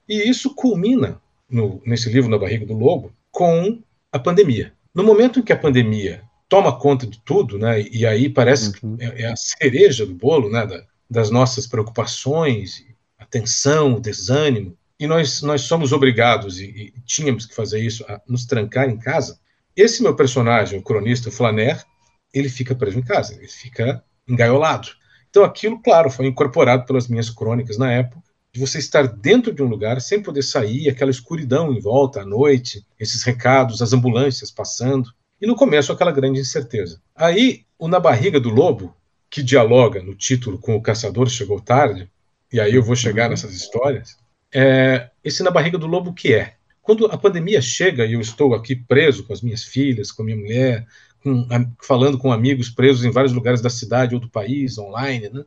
E 0.09 0.29
isso 0.29 0.55
culmina, 0.55 1.20
no, 1.50 1.81
nesse 1.85 2.09
livro 2.09 2.31
Na 2.31 2.38
Barriga 2.38 2.64
do 2.64 2.75
Lobo, 2.75 3.12
com 3.31 3.81
a 4.11 4.19
pandemia. 4.19 4.73
No 4.96 5.04
momento 5.04 5.38
em 5.38 5.43
que 5.43 5.52
a 5.52 5.58
pandemia 5.58 6.22
toma 6.48 6.78
conta 6.78 7.06
de 7.06 7.20
tudo, 7.20 7.58
né, 7.58 7.82
e 7.82 8.06
aí 8.06 8.31
parece 8.31 8.72
uhum. 8.82 8.96
que 8.96 9.04
é, 9.04 9.26
a 9.26 9.37
cereja 9.37 10.06
do 10.06 10.14
bolo, 10.14 10.48
né, 10.48 10.66
da, 10.66 10.82
das 11.08 11.31
nossas 11.31 11.66
preocupações, 11.66 12.82
a 13.19 13.26
tensão, 13.26 13.96
o 13.96 14.00
desânimo, 14.00 14.75
e 14.98 15.06
nós, 15.06 15.43
nós 15.43 15.60
somos 15.60 15.93
obrigados, 15.93 16.58
e, 16.58 16.64
e, 16.96 17.00
tínhamos 17.04 17.44
que 17.44 17.54
fazer 17.54 17.81
isso, 17.81 18.06
a 18.08 18.19
nos 18.26 18.46
trancar 18.46 18.88
em 18.88 18.96
casa. 18.96 19.38
Esse 19.76 20.02
meu 20.02 20.16
personagem, 20.16 20.78
o 20.78 20.82
cronista 20.82 21.31
Flaner, 21.31 21.84
ele 22.32 22.49
fica 22.49 22.75
preso 22.75 22.99
em 22.99 23.02
casa, 23.02 23.34
ele 23.34 23.49
fica 23.49 24.02
engaiolado. 24.26 24.88
Então 25.28 25.44
aquilo, 25.44 25.78
claro, 25.82 26.08
foi 26.08 26.25
incorporado 26.25 26.87
pelas 26.87 27.06
minhas 27.06 27.28
crônicas 27.28 27.76
na 27.76 27.92
época, 27.92 28.22
de 28.56 28.61
você 28.61 28.79
estar 28.79 29.06
dentro 29.06 29.53
de 29.53 29.62
um 29.62 29.67
lugar 29.67 30.00
sem 30.00 30.23
poder 30.23 30.43
sair, 30.43 30.88
aquela 30.88 31.11
escuridão 31.11 31.70
em 31.75 31.79
volta 31.79 32.23
à 32.23 32.25
noite, 32.25 32.87
esses 32.99 33.23
recados, 33.23 33.82
as 33.82 33.93
ambulâncias 33.93 34.50
passando, 34.50 35.11
e 35.38 35.47
no 35.47 35.55
começo 35.55 35.93
aquela 35.93 36.11
grande 36.11 36.41
incerteza. 36.41 36.99
Aí, 37.14 37.67
o 37.79 37.87
Na 37.87 38.00
Barriga 38.00 38.41
do 38.41 38.49
Lobo, 38.49 38.97
que 39.29 39.43
dialoga 39.43 40.03
no 40.03 40.14
título 40.14 40.58
com 40.58 40.75
O 40.75 40.81
Caçador 40.81 41.29
Chegou 41.29 41.61
Tarde, 41.61 42.11
e 42.50 42.58
aí 42.58 42.75
eu 42.75 42.82
vou 42.82 42.97
chegar 42.97 43.29
nessas 43.29 43.53
histórias, 43.53 44.17
é, 44.55 45.11
esse 45.23 45.43
Na 45.43 45.50
Barriga 45.50 45.76
do 45.76 45.87
Lobo 45.87 46.14
que 46.14 46.32
é? 46.32 46.55
Quando 46.81 47.05
a 47.06 47.19
pandemia 47.19 47.61
chega 47.61 48.06
e 48.06 48.14
eu 48.14 48.23
estou 48.23 48.55
aqui 48.55 48.75
preso 48.75 49.25
com 49.25 49.35
as 49.35 49.43
minhas 49.43 49.64
filhas, 49.64 50.11
com 50.11 50.23
a 50.23 50.25
minha 50.25 50.38
mulher, 50.38 50.87
com, 51.23 51.47
falando 51.82 52.17
com 52.17 52.32
amigos 52.32 52.70
presos 52.70 53.05
em 53.05 53.11
vários 53.11 53.35
lugares 53.35 53.61
da 53.61 53.69
cidade 53.69 54.14
ou 54.14 54.20
do 54.20 54.31
país, 54.31 54.79
online, 54.79 55.29
né? 55.29 55.44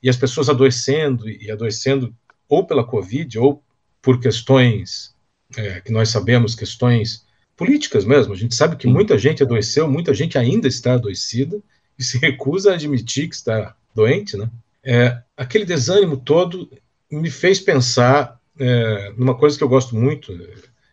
e 0.00 0.08
as 0.08 0.16
pessoas 0.16 0.50
adoecendo 0.50 1.28
e 1.28 1.50
adoecendo 1.50 2.14
ou 2.48 2.66
pela 2.66 2.84
Covid 2.84 3.38
ou 3.38 3.62
por 4.00 4.20
questões 4.20 5.14
é, 5.56 5.80
que 5.80 5.92
nós 5.92 6.08
sabemos, 6.08 6.54
questões 6.54 7.24
políticas 7.56 8.04
mesmo. 8.04 8.32
A 8.32 8.36
gente 8.36 8.54
sabe 8.54 8.76
que 8.76 8.86
muita 8.86 9.16
gente 9.18 9.42
adoeceu, 9.42 9.90
muita 9.90 10.12
gente 10.12 10.36
ainda 10.36 10.68
está 10.68 10.94
adoecida, 10.94 11.60
e 11.98 12.02
se 12.02 12.18
recusa 12.18 12.72
a 12.72 12.74
admitir 12.74 13.28
que 13.28 13.34
está 13.34 13.76
doente, 13.94 14.36
né? 14.36 14.50
É, 14.82 15.22
aquele 15.36 15.64
desânimo 15.64 16.16
todo 16.16 16.68
me 17.10 17.30
fez 17.30 17.60
pensar 17.60 18.38
é, 18.58 19.12
numa 19.16 19.34
coisa 19.34 19.56
que 19.56 19.64
eu 19.64 19.68
gosto 19.68 19.94
muito, 19.94 20.32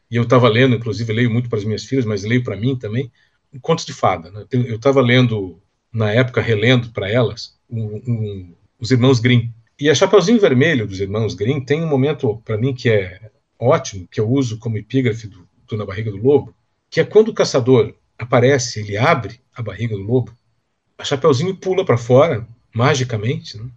e 0.09 0.15
eu 0.15 0.23
estava 0.23 0.47
lendo, 0.47 0.75
inclusive 0.75 1.11
leio 1.11 1.31
muito 1.31 1.49
para 1.49 1.57
as 1.57 1.65
minhas 1.65 1.83
filhas, 1.83 2.05
mas 2.05 2.23
leio 2.23 2.43
para 2.43 2.55
mim 2.55 2.75
também, 2.75 3.11
contos 3.61 3.85
de 3.85 3.93
fada. 3.93 4.29
Né? 4.31 4.45
Eu 4.51 4.75
estava 4.75 5.01
lendo, 5.01 5.59
na 5.91 6.11
época, 6.11 6.41
relendo 6.41 6.91
para 6.91 7.09
elas, 7.09 7.57
um, 7.69 8.01
um, 8.07 8.55
os 8.79 8.91
Irmãos 8.91 9.19
Grimm. 9.19 9.49
E 9.81 9.89
a 9.89 9.95
Chapeuzinho 9.95 10.39
Vermelho 10.39 10.85
dos 10.85 10.99
Irmãos 10.99 11.33
Grimm 11.33 11.59
tem 11.59 11.83
um 11.83 11.87
momento, 11.87 12.39
para 12.45 12.55
mim, 12.55 12.71
que 12.71 12.87
é 12.87 13.31
ótimo, 13.57 14.07
que 14.11 14.19
eu 14.19 14.29
uso 14.29 14.59
como 14.59 14.77
epígrafe 14.77 15.25
do, 15.25 15.49
do 15.67 15.75
Na 15.75 15.83
Barriga 15.83 16.11
do 16.11 16.17
Lobo, 16.17 16.53
que 16.87 16.99
é 16.99 17.03
quando 17.03 17.29
o 17.29 17.33
caçador 17.33 17.95
aparece, 18.15 18.79
ele 18.79 18.95
abre 18.95 19.41
a 19.51 19.59
barriga 19.63 19.95
do 19.95 20.03
lobo, 20.03 20.31
a 20.99 21.03
Chapeuzinho 21.03 21.55
pula 21.55 21.83
para 21.83 21.97
fora, 21.97 22.47
magicamente, 22.71 23.57
né? 23.57 23.71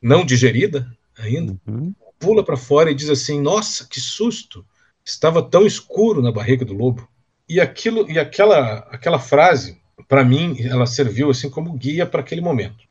não 0.00 0.24
digerida 0.24 0.88
ainda, 1.18 1.58
uhum. 1.66 1.92
pula 2.16 2.44
para 2.44 2.56
fora 2.56 2.88
e 2.88 2.94
diz 2.94 3.10
assim: 3.10 3.40
Nossa, 3.40 3.88
que 3.88 3.98
susto! 3.98 4.64
Estava 5.04 5.42
tão 5.42 5.66
escuro 5.66 6.22
na 6.22 6.30
barriga 6.30 6.64
do 6.64 6.74
lobo. 6.74 7.08
E 7.48 7.60
aquilo 7.60 8.08
e 8.08 8.20
aquela 8.20 8.86
aquela 8.88 9.18
frase, 9.18 9.80
para 10.06 10.22
mim, 10.22 10.56
ela 10.60 10.86
serviu 10.86 11.28
assim 11.28 11.50
como 11.50 11.72
guia 11.72 12.06
para 12.06 12.20
aquele 12.20 12.40
momento. 12.40 12.88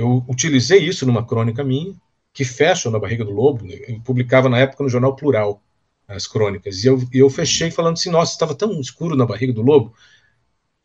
Eu 0.00 0.24
utilizei 0.28 0.78
isso 0.78 1.06
numa 1.06 1.26
crônica 1.26 1.62
minha, 1.62 1.94
que 2.32 2.44
fecha 2.44 2.90
na 2.90 2.98
barriga 2.98 3.24
do 3.24 3.32
lobo. 3.32 3.64
Né? 3.64 3.74
Eu 3.88 4.00
publicava 4.00 4.48
na 4.48 4.58
época 4.58 4.82
no 4.82 4.88
jornal 4.88 5.16
Plural 5.16 5.62
as 6.06 6.26
crônicas. 6.26 6.82
E 6.82 6.88
eu, 6.88 7.00
eu 7.12 7.30
fechei 7.30 7.70
falando 7.70 7.94
assim: 7.94 8.10
Nossa, 8.10 8.32
estava 8.32 8.54
tão 8.54 8.80
escuro 8.80 9.16
na 9.16 9.26
barriga 9.26 9.52
do 9.52 9.62
lobo 9.62 9.94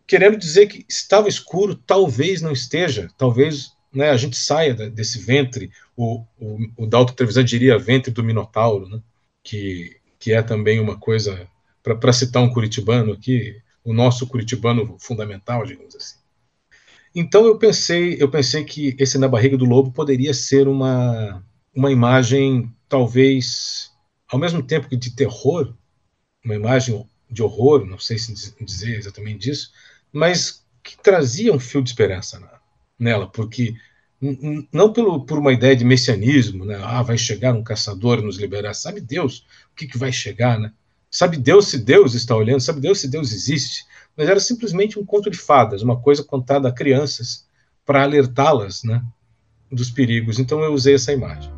querendo 0.08 0.38
dizer 0.38 0.68
que 0.68 0.86
estava 0.88 1.28
escuro, 1.28 1.76
talvez 1.76 2.42
não 2.42 2.52
esteja, 2.52 3.10
talvez 3.18 3.74
né, 3.92 4.10
a 4.10 4.18
gente 4.18 4.38
saia 4.38 4.74
desse 4.74 5.20
ventre, 5.20 5.72
o, 5.96 6.24
o, 6.40 6.58
o 6.78 6.88
Dalton 6.88 7.14
Trevisan 7.14 7.44
diria 7.44 7.80
ventre 7.80 8.12
do 8.12 8.24
Minotauro, 8.24 8.88
né, 8.88 9.02
que, 9.44 9.98
que 10.20 10.34
é 10.34 10.42
também 10.42 10.80
uma 10.80 10.98
coisa, 10.98 11.48
para 11.82 12.14
citar 12.14 12.44
um 12.44 12.52
curitibano 12.52 13.14
aqui, 13.14 13.62
o 13.84 13.94
nosso 13.94 14.28
curitibano 14.28 14.98
fundamental, 15.00 15.66
digamos 15.66 15.96
assim. 15.96 16.18
Então 17.16 17.46
eu 17.46 17.58
pensei, 17.58 18.18
eu 18.20 18.30
pensei 18.30 18.64
que 18.66 18.96
esse 19.00 19.18
na 19.18 19.28
barriga 19.28 19.58
do 19.58 19.66
lobo 19.66 19.92
poderia 19.92 20.34
ser 20.34 20.68
uma 20.68 21.44
uma 21.74 21.92
imagem 21.92 22.72
talvez 22.88 23.92
ao 24.30 24.40
mesmo 24.40 24.64
tempo 24.64 24.88
que 24.88 24.96
de 24.96 25.16
terror, 25.16 25.74
uma 26.44 26.56
imagem 26.56 27.08
de 27.30 27.44
horror, 27.44 27.86
não 27.86 28.00
sei 28.00 28.18
se 28.18 28.34
dizer 28.64 28.98
exatamente 28.98 29.40
disso, 29.40 29.72
mas 30.12 30.66
que 30.84 30.98
trazia 31.02 31.54
um 31.54 31.60
fio 31.60 31.82
de 31.82 31.90
esperança 31.90 32.42
nela, 32.98 33.28
porque 33.28 33.76
não 34.72 34.92
pelo, 34.94 35.26
por 35.26 35.38
uma 35.38 35.54
ideia 35.54 35.76
de 35.76 35.84
messianismo, 35.84 36.66
né? 36.66 36.80
Ah, 36.82 37.02
vai 37.02 37.18
chegar 37.18 37.54
um 37.54 37.64
caçador 37.64 38.22
nos 38.22 38.38
liberar. 38.38 38.74
Sabe 38.74 39.02
Deus 39.02 39.46
o 39.72 39.76
que, 39.76 39.88
que 39.88 39.98
vai 39.98 40.12
chegar, 40.12 40.60
né? 40.60 40.72
Sabe 41.12 41.38
Deus 41.38 41.68
se 41.68 41.78
Deus 41.78 42.14
está 42.14 42.36
olhando, 42.36 42.62
sabe 42.62 42.80
Deus 42.82 43.00
se 43.00 43.08
Deus 43.08 43.32
existe. 43.32 43.86
Mas 44.18 44.30
era 44.30 44.40
simplesmente 44.40 44.98
um 44.98 45.06
conto 45.06 45.30
de 45.30 45.38
fadas, 45.38 45.82
uma 45.82 46.00
coisa 46.00 46.24
contada 46.24 46.70
a 46.70 46.72
crianças 46.72 47.46
para 47.86 48.04
alertá-las, 48.04 48.84
né, 48.84 49.04
dos 49.72 49.90
perigos. 49.90 50.40
Então 50.40 50.62
eu 50.62 50.74
usei 50.74 50.96
essa 50.96 51.12
imagem. 51.12 51.52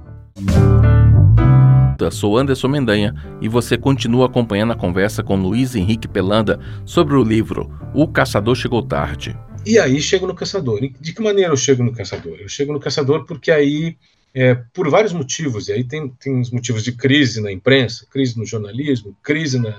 Eu 2.00 2.12
sou 2.12 2.38
Anderson 2.38 2.68
Mendanha 2.68 3.16
e 3.42 3.48
você 3.48 3.78
continua 3.78 4.28
acompanhando 4.28 4.74
a 4.74 4.76
conversa 4.76 5.24
com 5.24 5.36
Luiz 5.36 5.76
Henrique 5.76 6.08
Pelanda 6.08 6.60
sobre 6.86 7.16
o 7.16 7.24
livro 7.24 7.72
O 7.94 8.08
Caçador 8.08 8.56
Chegou 8.56 8.84
Tarde. 8.84 9.38
E 9.66 9.78
aí 9.78 10.02
chego 10.02 10.26
no 10.26 10.36
Caçador. 10.36 10.80
De 10.80 11.14
que 11.14 11.22
maneira 11.22 11.52
eu 11.52 11.58
chego 11.58 11.84
no 11.84 11.92
Caçador? 11.92 12.38
Eu 12.40 12.48
chego 12.48 12.72
no 12.72 12.80
Caçador 12.80 13.26
porque 13.26 13.52
aí, 13.52 13.98
é, 14.34 14.56
por 14.74 14.90
vários 14.90 15.12
motivos, 15.12 15.68
e 15.68 15.74
aí 15.74 15.84
tem, 15.84 16.10
tem 16.20 16.40
os 16.40 16.52
motivos 16.52 16.84
de 16.84 16.92
crise 16.92 17.42
na 17.42 17.52
imprensa, 17.52 18.08
crise 18.10 18.38
no 18.38 18.46
jornalismo, 18.46 19.16
crise 19.22 19.60
na. 19.60 19.76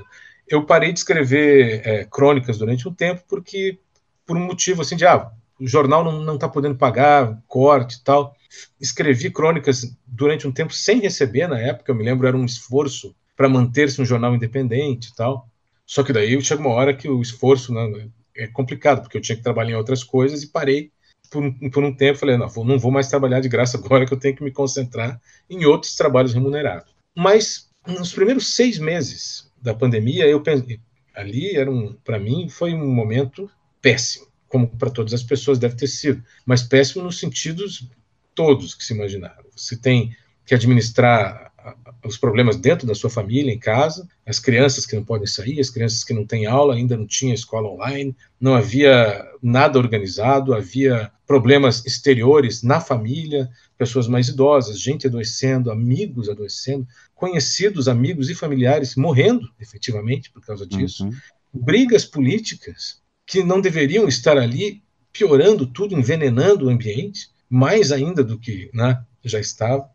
Eu 0.51 0.65
parei 0.65 0.93
de 0.93 0.99
escrever 0.99 1.83
é, 1.85 2.05
crônicas 2.05 2.59
durante 2.59 2.89
um 2.89 2.95
tempo 2.95 3.23
porque, 3.29 3.79
por 4.27 4.37
um 4.37 4.47
motivo 4.47 4.83
assim 4.83 4.97
de, 4.97 5.07
ah, 5.07 5.31
o 5.61 5.67
jornal 5.67 6.05
não 6.05 6.35
está 6.35 6.49
podendo 6.49 6.77
pagar 6.77 7.43
corte 7.47 7.97
e 7.97 8.05
tal. 8.05 8.35
Escrevi 8.81 9.31
crônicas 9.31 9.97
durante 10.07 10.47
um 10.47 10.53
tempo 10.53 10.73
sem 10.73 11.01
receber 11.01 11.49
na 11.49 11.59
época, 11.59 11.91
eu 11.91 11.97
me 11.97 12.05
lembro, 12.05 12.27
era 12.27 12.37
um 12.37 12.45
esforço 12.45 13.15
para 13.37 13.49
manter-se 13.49 14.01
um 14.01 14.05
jornal 14.05 14.35
independente 14.35 15.11
e 15.11 15.15
tal. 15.15 15.49
Só 15.87 16.03
que 16.03 16.13
daí 16.13 16.41
chega 16.43 16.61
uma 16.61 16.75
hora 16.75 16.95
que 16.95 17.09
o 17.09 17.21
esforço 17.21 17.73
né, 17.73 18.09
é 18.37 18.47
complicado, 18.47 19.03
porque 19.03 19.17
eu 19.17 19.21
tinha 19.21 19.37
que 19.37 19.43
trabalhar 19.43 19.73
em 19.73 19.77
outras 19.77 20.05
coisas 20.05 20.43
e 20.43 20.49
parei 20.49 20.91
por 21.31 21.43
um, 21.43 21.71
por 21.71 21.83
um 21.85 21.95
tempo. 21.95 22.19
Falei, 22.19 22.37
não, 22.37 22.49
não 22.65 22.79
vou 22.79 22.91
mais 22.91 23.09
trabalhar 23.09 23.41
de 23.41 23.49
graça 23.49 23.79
agora, 23.79 24.07
que 24.07 24.13
eu 24.13 24.19
tenho 24.19 24.37
que 24.37 24.45
me 24.45 24.51
concentrar 24.51 25.21
em 25.49 25.65
outros 25.65 25.95
trabalhos 25.95 26.35
remunerados. 26.35 26.93
Mas 27.15 27.69
nos 27.87 28.13
primeiros 28.13 28.55
seis 28.55 28.79
meses 28.79 29.38
da 29.61 29.75
pandemia, 29.75 30.27
eu 30.27 30.43
pensei, 30.43 30.81
ali 31.15 31.57
era 31.57 31.71
um, 31.71 31.95
para 32.05 32.19
mim, 32.19 32.49
foi 32.49 32.75
um 32.75 32.89
momento 32.89 33.51
péssimo 33.81 34.29
como 34.49 34.67
para 34.67 34.91
todas 34.91 35.13
as 35.13 35.23
pessoas 35.23 35.59
deve 35.59 35.77
ter 35.77 35.87
sido, 35.87 36.25
mas 36.45 36.63
péssimo 36.63 37.05
nos 37.05 37.19
sentidos 37.21 37.89
todos 38.35 38.75
que 38.75 38.83
se 38.83 38.95
imaginaram. 38.95 39.45
Você 39.55 39.77
tem 39.77 40.17
que 40.45 40.55
administrar 40.55 41.48
os 42.05 42.17
problemas 42.17 42.57
dentro 42.57 42.87
da 42.87 42.95
sua 42.95 43.11
família, 43.11 43.53
em 43.53 43.59
casa, 43.59 44.09
as 44.27 44.39
crianças 44.39 44.87
que 44.87 44.97
não 44.97 45.05
podem 45.05 45.27
sair, 45.27 45.61
as 45.61 45.71
crianças 45.71 46.05
que 46.05 46.15
não 46.15 46.27
têm 46.27 46.47
aula, 46.47 46.75
ainda 46.75 46.97
não 46.97 47.07
tinha 47.07 47.35
escola 47.35 47.69
online, 47.69 48.15
não 48.41 48.55
havia 48.55 49.27
nada 49.43 49.79
organizado, 49.79 50.55
havia 50.55 51.11
problemas 51.27 51.85
exteriores 51.85 52.63
na 52.63 52.81
família, 52.81 53.51
pessoas 53.77 54.09
mais 54.09 54.29
idosas, 54.29 54.81
gente 54.81 55.07
adoecendo, 55.07 55.71
amigos 55.71 56.29
adoecendo, 56.29 56.87
conhecidos, 57.15 57.89
amigos 57.89 58.31
e 58.31 58.35
familiares 58.35 58.97
morrendo, 58.97 59.49
efetivamente, 59.61 60.31
por 60.31 60.45
causa 60.45 60.67
disso, 60.67 61.05
uhum. 61.05 61.13
brigas 61.53 62.05
políticas 62.05 63.01
que 63.27 63.43
não 63.45 63.61
deveriam 63.61 64.09
estar 64.09 64.39
ali 64.39 64.83
piorando 65.13 65.67
tudo, 65.67 65.99
envenenando 65.99 66.67
o 66.67 66.71
ambiente, 66.71 67.29
mais 67.49 67.93
ainda 67.93 68.23
do 68.23 68.39
que 68.39 68.71
né, 68.73 69.03
já 69.25 69.39
estava. 69.39 69.91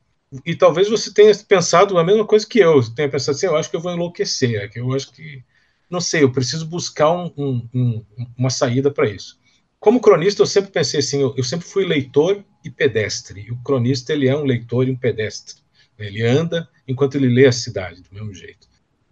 E 0.45 0.55
talvez 0.55 0.89
você 0.89 1.13
tenha 1.13 1.31
pensado 1.47 1.97
a 1.97 2.03
mesma 2.03 2.25
coisa 2.25 2.47
que 2.47 2.57
eu, 2.57 2.81
tenha 2.93 3.09
pensado 3.09 3.35
assim, 3.35 3.45
eu 3.45 3.55
acho 3.55 3.69
que 3.69 3.75
eu 3.75 3.81
vou 3.81 3.93
enlouquecer, 3.93 4.71
que 4.71 4.79
eu 4.79 4.91
acho 4.93 5.11
que, 5.11 5.43
não 5.89 6.01
sei, 6.01 6.23
eu 6.23 6.31
preciso 6.31 6.65
buscar 6.65 7.11
um, 7.11 7.31
um, 7.37 7.67
um, 7.73 8.05
uma 8.35 8.49
saída 8.49 8.89
para 8.89 9.07
isso. 9.07 9.39
Como 9.79 9.99
cronista, 9.99 10.41
eu 10.41 10.47
sempre 10.47 10.71
pensei 10.71 11.01
assim, 11.01 11.21
eu, 11.21 11.35
eu, 11.37 11.43
sempre 11.43 11.67
fui 11.67 11.85
leitor 11.85 12.43
e 12.63 12.69
pedestre. 12.69 13.41
E 13.41 13.51
o 13.51 13.57
cronista, 13.57 14.13
ele 14.13 14.27
é 14.27 14.35
um 14.35 14.45
leitor 14.45 14.87
e 14.87 14.91
um 14.91 14.95
pedestre. 14.95 15.55
Ele 15.99 16.25
anda 16.25 16.67
enquanto 16.87 17.15
ele 17.15 17.27
lê 17.27 17.45
a 17.45 17.51
cidade, 17.51 18.01
do 18.01 18.11
mesmo 18.11 18.33
jeito. 18.33 18.67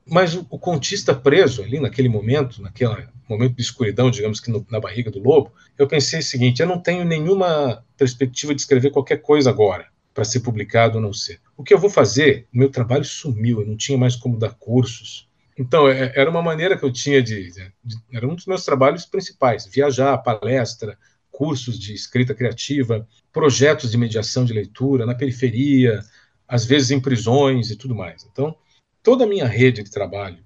Mas 0.09 0.33
o, 0.33 0.47
o 0.49 0.57
contista 0.57 1.13
preso 1.13 1.61
ali 1.61 1.79
naquele 1.79 2.09
momento, 2.09 2.61
naquele 2.61 3.07
momento 3.29 3.55
de 3.55 3.61
escuridão, 3.61 4.09
digamos 4.09 4.39
que 4.39 4.49
no, 4.49 4.65
na 4.71 4.79
barriga 4.79 5.11
do 5.11 5.19
lobo, 5.19 5.51
eu 5.77 5.87
pensei 5.87 6.19
o 6.19 6.23
seguinte: 6.23 6.61
eu 6.61 6.67
não 6.67 6.79
tenho 6.79 7.05
nenhuma 7.05 7.85
perspectiva 7.95 8.55
de 8.55 8.61
escrever 8.61 8.89
qualquer 8.89 9.17
coisa 9.17 9.49
agora 9.49 9.90
para 10.13 10.25
ser 10.25 10.41
publicado 10.41 10.97
ou 10.97 11.01
não 11.01 11.13
ser. 11.13 11.39
O 11.55 11.63
que 11.63 11.73
eu 11.73 11.79
vou 11.79 11.89
fazer? 11.89 12.47
Meu 12.51 12.69
trabalho 12.69 13.05
sumiu, 13.05 13.61
eu 13.61 13.67
não 13.67 13.77
tinha 13.77 13.97
mais 13.97 14.15
como 14.15 14.37
dar 14.37 14.53
cursos. 14.55 15.29
Então, 15.57 15.87
é, 15.87 16.11
era 16.15 16.29
uma 16.29 16.41
maneira 16.41 16.77
que 16.77 16.83
eu 16.83 16.91
tinha 16.91 17.21
de, 17.21 17.51
de, 17.51 17.73
de. 17.83 17.95
Era 18.11 18.27
um 18.27 18.35
dos 18.35 18.45
meus 18.45 18.63
trabalhos 18.63 19.05
principais: 19.05 19.65
viajar, 19.65 20.17
palestra, 20.17 20.97
cursos 21.31 21.79
de 21.79 21.93
escrita 21.93 22.33
criativa, 22.33 23.07
projetos 23.31 23.91
de 23.91 23.97
mediação 23.97 24.43
de 24.43 24.53
leitura 24.53 25.05
na 25.05 25.15
periferia, 25.15 26.03
às 26.47 26.65
vezes 26.65 26.91
em 26.91 26.99
prisões 26.99 27.69
e 27.69 27.75
tudo 27.75 27.95
mais. 27.95 28.27
Então, 28.31 28.55
toda 29.01 29.23
a 29.23 29.27
minha 29.27 29.47
rede 29.47 29.83
de 29.83 29.91
trabalho 29.91 30.43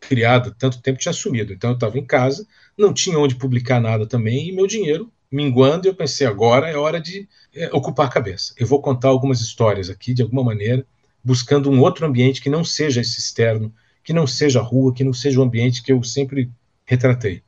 criada 0.00 0.54
tanto 0.58 0.80
tempo 0.80 0.98
tinha 0.98 1.12
sumido. 1.12 1.52
Então 1.52 1.70
eu 1.70 1.74
estava 1.74 1.98
em 1.98 2.04
casa, 2.04 2.46
não 2.76 2.92
tinha 2.92 3.18
onde 3.18 3.34
publicar 3.34 3.80
nada 3.80 4.06
também 4.06 4.48
e 4.48 4.52
meu 4.52 4.66
dinheiro 4.66 5.12
minguando. 5.30 5.86
E 5.86 5.90
eu 5.90 5.94
pensei 5.94 6.26
agora 6.26 6.68
é 6.68 6.76
hora 6.76 7.00
de 7.00 7.28
é, 7.54 7.68
ocupar 7.72 8.06
a 8.06 8.10
cabeça. 8.10 8.54
Eu 8.56 8.66
vou 8.66 8.80
contar 8.80 9.08
algumas 9.08 9.40
histórias 9.40 9.90
aqui 9.90 10.12
de 10.12 10.22
alguma 10.22 10.42
maneira, 10.42 10.86
buscando 11.22 11.70
um 11.70 11.80
outro 11.80 12.06
ambiente 12.06 12.40
que 12.40 12.50
não 12.50 12.64
seja 12.64 13.00
esse 13.00 13.18
externo, 13.18 13.72
que 14.02 14.12
não 14.12 14.26
seja 14.26 14.60
a 14.60 14.62
rua, 14.62 14.94
que 14.94 15.04
não 15.04 15.12
seja 15.12 15.40
o 15.40 15.42
ambiente 15.42 15.82
que 15.82 15.92
eu 15.92 16.02
sempre 16.02 16.50
retratei. 16.84 17.42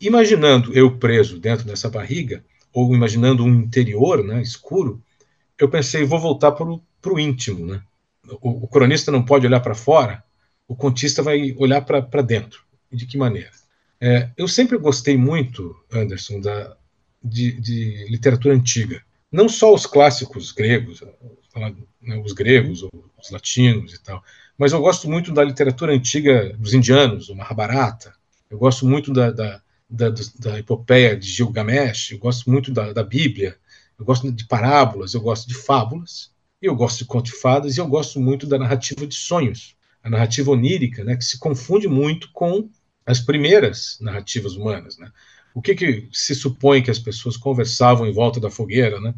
Imaginando 0.00 0.72
eu 0.72 0.98
preso 0.98 1.38
dentro 1.38 1.66
dessa 1.66 1.88
barriga 1.88 2.44
ou 2.72 2.94
imaginando 2.94 3.44
um 3.44 3.54
interior, 3.54 4.22
né, 4.22 4.42
escuro, 4.42 5.02
eu 5.58 5.68
pensei 5.68 6.04
vou 6.04 6.18
voltar 6.18 6.52
para 6.52 6.64
o 6.66 7.18
íntimo, 7.18 7.64
né? 7.64 7.80
o, 8.40 8.64
o 8.64 8.68
cronista 8.68 9.10
não 9.10 9.24
pode 9.24 9.46
olhar 9.46 9.60
para 9.60 9.74
fora, 9.74 10.22
o 10.66 10.74
contista 10.74 11.22
vai 11.22 11.54
olhar 11.58 11.82
para 11.82 12.22
dentro. 12.22 12.62
De 12.90 13.06
que 13.06 13.18
maneira? 13.18 13.50
É, 14.00 14.30
eu 14.36 14.46
sempre 14.46 14.78
gostei 14.78 15.16
muito, 15.16 15.74
Anderson, 15.92 16.40
da, 16.40 16.76
de, 17.24 17.52
de, 17.52 18.06
literatura 18.08 18.54
antiga. 18.54 19.02
Não 19.32 19.48
só 19.48 19.72
os 19.72 19.86
clássicos 19.86 20.52
gregos, 20.52 21.02
né, 22.02 22.16
os 22.24 22.32
gregos, 22.32 22.82
os 22.82 23.30
latinos 23.30 23.94
e 23.94 24.02
tal, 24.02 24.22
mas 24.58 24.72
eu 24.72 24.80
gosto 24.80 25.08
muito 25.08 25.32
da 25.32 25.42
literatura 25.42 25.92
antiga 25.92 26.54
dos 26.58 26.74
indianos, 26.74 27.28
o 27.28 27.34
Mahabharata. 27.34 28.14
Eu 28.50 28.58
gosto 28.58 28.86
muito 28.86 29.12
da, 29.12 29.30
da, 29.30 29.60
da, 29.88 30.10
da 30.38 30.58
epopeia 30.58 31.16
de 31.16 31.28
Gilgamesh, 31.28 32.12
eu 32.12 32.18
gosto 32.18 32.50
muito 32.50 32.70
da, 32.70 32.92
da 32.92 33.02
Bíblia, 33.02 33.56
eu 33.98 34.04
gosto 34.04 34.30
de 34.30 34.46
parábolas, 34.46 35.14
eu 35.14 35.20
gosto 35.20 35.48
de 35.48 35.54
fábulas 35.54 36.34
eu 36.66 36.74
gosto 36.74 36.98
de 36.98 37.04
contos 37.04 37.32
de 37.32 37.38
fadas 37.38 37.76
e 37.76 37.80
eu 37.80 37.86
gosto 37.86 38.20
muito 38.20 38.46
da 38.46 38.58
narrativa 38.58 39.06
de 39.06 39.14
sonhos, 39.14 39.76
a 40.02 40.10
narrativa 40.10 40.50
onírica, 40.50 41.04
né, 41.04 41.16
que 41.16 41.24
se 41.24 41.38
confunde 41.38 41.86
muito 41.88 42.30
com 42.32 42.68
as 43.06 43.20
primeiras 43.20 43.98
narrativas 44.00 44.54
humanas, 44.54 44.96
né? 44.96 45.10
O 45.54 45.62
que, 45.62 45.74
que 45.74 46.08
se 46.12 46.34
supõe 46.34 46.82
que 46.82 46.90
as 46.90 46.98
pessoas 46.98 47.36
conversavam 47.36 48.06
em 48.06 48.12
volta 48.12 48.40
da 48.40 48.50
fogueira, 48.50 49.00
né, 49.00 49.14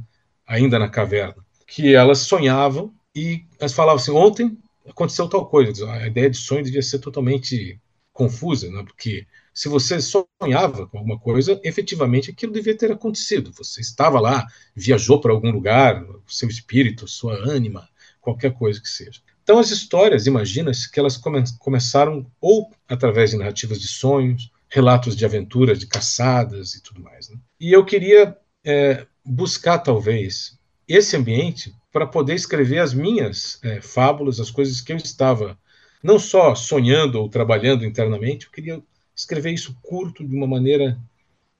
ainda 0.46 0.78
na 0.78 0.88
caverna? 0.88 1.44
Que 1.66 1.94
elas 1.94 2.18
sonhavam 2.18 2.94
e 3.14 3.44
elas 3.58 3.72
falavam 3.72 4.00
assim: 4.00 4.12
ontem 4.12 4.56
aconteceu 4.86 5.28
tal 5.28 5.46
coisa. 5.46 5.90
A 5.90 6.06
ideia 6.06 6.30
de 6.30 6.36
sonho 6.36 6.62
devia 6.62 6.82
ser 6.82 6.98
totalmente 6.98 7.80
confusa, 8.12 8.70
né? 8.70 8.82
porque 8.82 9.26
se 9.52 9.68
você 9.68 9.98
sonhava 10.00 10.86
com 10.86 10.98
alguma 10.98 11.18
coisa, 11.18 11.60
efetivamente 11.62 12.30
aquilo 12.30 12.52
devia 12.52 12.76
ter 12.76 12.90
acontecido. 12.90 13.52
Você 13.52 13.80
estava 13.80 14.20
lá, 14.20 14.46
viajou 14.74 15.20
para 15.20 15.32
algum 15.32 15.50
lugar, 15.50 16.04
seu 16.26 16.48
espírito, 16.48 17.06
sua 17.06 17.34
ânima, 17.34 17.88
qualquer 18.20 18.52
coisa 18.54 18.80
que 18.80 18.88
seja. 18.88 19.20
Então, 19.42 19.58
as 19.58 19.70
histórias, 19.70 20.26
imagina-se 20.26 20.90
que 20.90 20.98
elas 20.98 21.16
come 21.16 21.42
começaram 21.58 22.26
ou 22.40 22.70
através 22.88 23.30
de 23.30 23.36
narrativas 23.36 23.80
de 23.80 23.86
sonhos, 23.86 24.50
relatos 24.68 25.16
de 25.16 25.24
aventuras, 25.24 25.78
de 25.78 25.86
caçadas 25.86 26.74
e 26.74 26.82
tudo 26.82 27.02
mais. 27.02 27.28
Né? 27.28 27.38
E 27.60 27.72
eu 27.72 27.84
queria 27.84 28.36
é, 28.64 29.06
buscar, 29.24 29.78
talvez, 29.78 30.58
esse 30.88 31.16
ambiente 31.16 31.74
para 31.92 32.06
poder 32.06 32.34
escrever 32.34 32.78
as 32.78 32.92
minhas 32.92 33.58
é, 33.62 33.80
fábulas, 33.80 34.40
as 34.40 34.50
coisas 34.50 34.80
que 34.80 34.92
eu 34.92 34.96
estava 34.96 35.58
não 36.02 36.18
só 36.18 36.54
sonhando 36.54 37.20
ou 37.20 37.28
trabalhando 37.28 37.84
internamente, 37.84 38.46
eu 38.46 38.52
queria 38.52 38.82
escrever 39.14 39.52
isso 39.52 39.76
curto 39.82 40.26
de 40.26 40.36
uma 40.36 40.46
maneira 40.46 41.00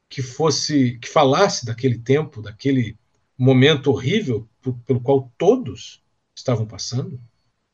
que 0.09 0.23
fosse 0.23 0.99
que 0.99 1.09
falasse 1.09 1.67
daquele 1.67 1.99
tempo, 1.99 2.43
daquele 2.43 2.97
momento 3.37 3.91
horrível 3.91 4.49
pelo 4.87 5.01
qual 5.01 5.33
todos 5.37 6.03
estavam 6.35 6.67
passando. 6.67 7.21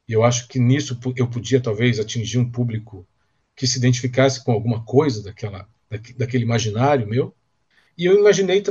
E 0.08 0.12
eu 0.12 0.24
acho 0.24 0.48
que 0.48 0.58
nisso 0.58 0.98
eu 1.16 1.28
podia 1.28 1.60
talvez 1.60 2.00
atingir 2.00 2.38
um 2.38 2.50
público 2.50 3.06
que 3.56 3.66
se 3.66 3.78
identificasse 3.78 4.42
com 4.44 4.52
alguma 4.52 4.84
coisa 4.84 5.22
daquela 5.22 5.68
daquele 6.16 6.44
imaginário 6.44 7.06
meu. 7.06 7.34
E 7.98 8.06
eu 8.06 8.18
imaginei 8.18 8.62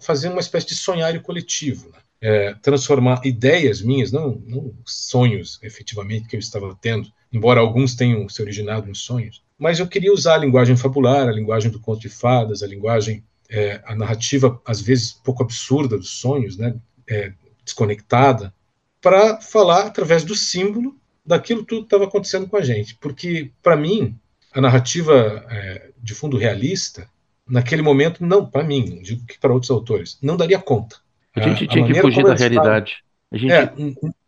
fazer 0.00 0.28
uma 0.28 0.40
espécie 0.40 0.68
de 0.68 0.76
sonhário 0.76 1.20
coletivo. 1.20 1.90
Né? 1.90 1.98
é, 2.20 2.54
transformar 2.54 3.20
ideias 3.24 3.80
minhas, 3.80 4.10
não, 4.10 4.42
não 4.46 4.74
sonhos 4.84 5.58
efetivamente 5.62 6.26
que 6.28 6.36
eu 6.36 6.40
estava 6.40 6.76
tendo, 6.80 7.10
embora 7.32 7.60
alguns 7.60 7.94
tenham 7.94 8.28
se 8.28 8.42
originado 8.42 8.90
em 8.90 8.94
sonhos, 8.94 9.42
mas 9.58 9.78
eu 9.78 9.86
queria 9.86 10.12
usar 10.12 10.34
a 10.34 10.38
linguagem 10.38 10.76
fabular, 10.76 11.28
a 11.28 11.32
linguagem 11.32 11.70
do 11.70 11.80
conto 11.80 12.00
de 12.00 12.08
fadas, 12.08 12.62
a 12.62 12.66
linguagem, 12.66 13.24
é, 13.48 13.80
a 13.84 13.94
narrativa 13.94 14.60
às 14.64 14.80
vezes 14.80 15.12
pouco 15.12 15.42
absurda 15.42 15.96
dos 15.96 16.10
sonhos, 16.10 16.56
né, 16.56 16.74
é, 17.08 17.32
desconectada, 17.64 18.52
para 19.00 19.40
falar 19.40 19.86
através 19.86 20.24
do 20.24 20.34
símbolo 20.34 20.96
daquilo 21.24 21.64
tudo 21.64 21.82
que 21.82 21.86
estava 21.86 22.04
acontecendo 22.04 22.48
com 22.48 22.56
a 22.56 22.62
gente. 22.62 22.96
Porque, 22.96 23.52
para 23.62 23.76
mim, 23.76 24.18
a 24.52 24.60
narrativa 24.60 25.44
é, 25.50 25.90
de 26.02 26.14
fundo 26.14 26.36
realista, 26.36 27.08
naquele 27.48 27.82
momento, 27.82 28.24
não, 28.24 28.44
para 28.44 28.64
mim, 28.64 29.00
digo 29.02 29.24
que 29.26 29.38
para 29.38 29.52
outros 29.52 29.70
autores, 29.70 30.18
não 30.22 30.36
daria 30.36 30.58
conta. 30.58 30.96
A 31.34 31.40
gente 31.40 31.66
tinha 31.66 31.86
que 31.86 32.00
fugir 32.00 32.24
da 32.24 32.34
realidade. 32.34 32.96
A 33.30 33.36
gente, 33.36 33.52
é, 33.52 33.72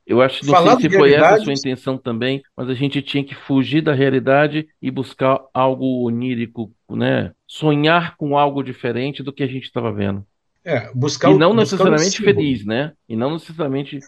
eu 0.06 0.20
acho, 0.20 0.44
não 0.44 0.78
sei 0.78 0.90
se 0.90 0.96
foi 0.96 1.14
essa 1.14 1.36
a 1.36 1.40
sua 1.40 1.52
intenção 1.52 1.96
também, 1.96 2.42
mas 2.56 2.68
a 2.68 2.74
gente 2.74 3.00
tinha 3.00 3.24
que 3.24 3.34
fugir 3.34 3.80
da 3.80 3.94
realidade 3.94 4.68
e 4.80 4.90
buscar 4.90 5.40
algo 5.54 6.04
onírico, 6.04 6.72
né? 6.90 7.32
Sonhar 7.46 8.16
com 8.16 8.36
algo 8.36 8.62
diferente 8.62 9.22
do 9.22 9.32
que 9.32 9.42
a 9.42 9.46
gente 9.46 9.64
estava 9.64 9.92
vendo. 9.92 10.24
É, 10.64 10.90
buscar 10.94 11.30
e 11.30 11.38
não 11.38 11.54
necessariamente 11.54 12.22
feliz, 12.22 12.66
né? 12.66 12.92
E 13.08 13.16
não 13.16 13.32
necessariamente 13.34 14.00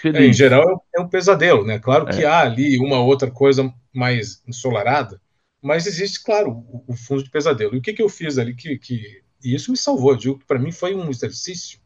feliz. 0.00 0.20
É, 0.22 0.26
em 0.26 0.32
geral 0.32 0.84
é 0.94 1.00
um 1.00 1.08
pesadelo, 1.08 1.66
né? 1.66 1.78
Claro 1.78 2.06
que 2.06 2.22
é. 2.22 2.26
há 2.26 2.40
ali 2.40 2.78
uma 2.78 3.00
outra 3.00 3.30
coisa 3.30 3.70
mais 3.92 4.42
ensolarada, 4.46 5.20
mas 5.62 5.86
existe, 5.86 6.22
claro, 6.22 6.50
o, 6.50 6.84
o 6.88 6.96
fundo 6.96 7.22
de 7.22 7.30
pesadelo. 7.30 7.74
E 7.74 7.78
o 7.78 7.82
que, 7.82 7.92
que 7.92 8.02
eu 8.02 8.08
fiz 8.08 8.36
ali 8.38 8.54
que, 8.54 8.76
que 8.78 9.22
e 9.42 9.54
isso 9.54 9.70
me 9.70 9.76
salvou. 9.76 10.12
Eu 10.12 10.16
digo 10.16 10.38
que 10.38 10.46
para 10.46 10.58
mim 10.58 10.72
foi 10.72 10.94
um 10.94 11.08
exercício 11.10 11.80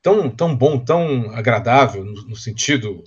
tão 0.00 0.30
tão 0.30 0.56
bom, 0.56 0.78
tão 0.78 1.30
agradável 1.30 2.04
no, 2.04 2.28
no 2.28 2.36
sentido 2.36 3.04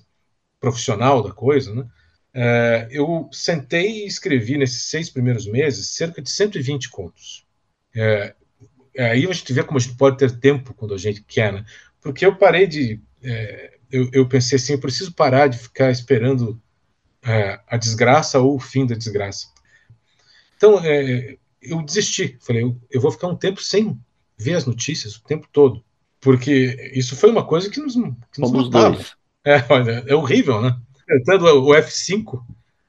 profissional 0.59 1.21
da 1.21 1.31
coisa, 1.31 1.73
né? 1.73 1.87
É, 2.33 2.87
eu 2.91 3.29
sentei 3.31 4.03
e 4.03 4.07
escrevi 4.07 4.57
nesses 4.57 4.89
seis 4.89 5.09
primeiros 5.09 5.47
meses 5.47 5.95
cerca 5.95 6.21
de 6.21 6.29
120 6.29 6.89
contos. 6.89 7.45
É, 7.95 8.35
é, 8.93 9.11
aí 9.11 9.25
a 9.25 9.31
gente 9.31 9.53
vê 9.53 9.63
como 9.63 9.77
a 9.77 9.81
gente 9.81 9.95
pode 9.95 10.17
ter 10.17 10.37
tempo 10.39 10.73
quando 10.73 10.93
a 10.93 10.97
gente 10.97 11.21
quer, 11.21 11.53
né? 11.53 11.65
Porque 12.01 12.25
eu 12.25 12.35
parei 12.35 12.67
de. 12.67 13.01
É, 13.23 13.77
eu, 13.91 14.09
eu, 14.11 14.27
pensei 14.27 14.57
assim: 14.57 14.73
eu 14.73 14.79
preciso 14.79 15.13
parar 15.13 15.47
de 15.47 15.57
ficar 15.57 15.91
esperando 15.91 16.61
é, 17.23 17.59
a 17.67 17.77
desgraça 17.77 18.39
ou 18.39 18.55
o 18.55 18.59
fim 18.59 18.85
da 18.85 18.95
desgraça. 18.95 19.47
Então, 20.55 20.79
é, 20.83 21.37
eu 21.61 21.81
desisti. 21.81 22.37
Falei: 22.41 22.63
eu, 22.63 22.77
eu, 22.89 23.01
vou 23.01 23.11
ficar 23.11 23.27
um 23.27 23.35
tempo 23.35 23.61
sem 23.61 23.99
ver 24.37 24.55
as 24.55 24.65
notícias 24.65 25.15
o 25.15 25.23
tempo 25.23 25.47
todo. 25.51 25.83
Porque 26.19 26.91
isso 26.93 27.15
foi 27.15 27.29
uma 27.29 27.45
coisa 27.45 27.69
que 27.69 27.79
nos, 27.79 27.93
que 27.93 28.41
nos 28.41 28.51
matava. 28.51 28.99
É, 29.43 29.63
é 30.07 30.15
horrível, 30.15 30.61
né? 30.61 30.75
Tentando 31.07 31.45
o 31.45 31.69
F5 31.69 32.41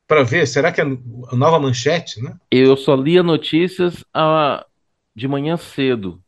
para 0.07 0.23
ver, 0.23 0.47
será 0.47 0.73
que 0.73 0.81
é 0.81 0.85
a 0.85 1.37
nova 1.37 1.59
manchete, 1.59 2.23
né? 2.23 2.37
Eu 2.51 2.77
só 2.77 2.95
lia 2.95 3.23
notícias 3.23 4.05
a 4.15 4.65
de 5.15 5.27
manhã 5.27 5.57
cedo, 5.57 6.21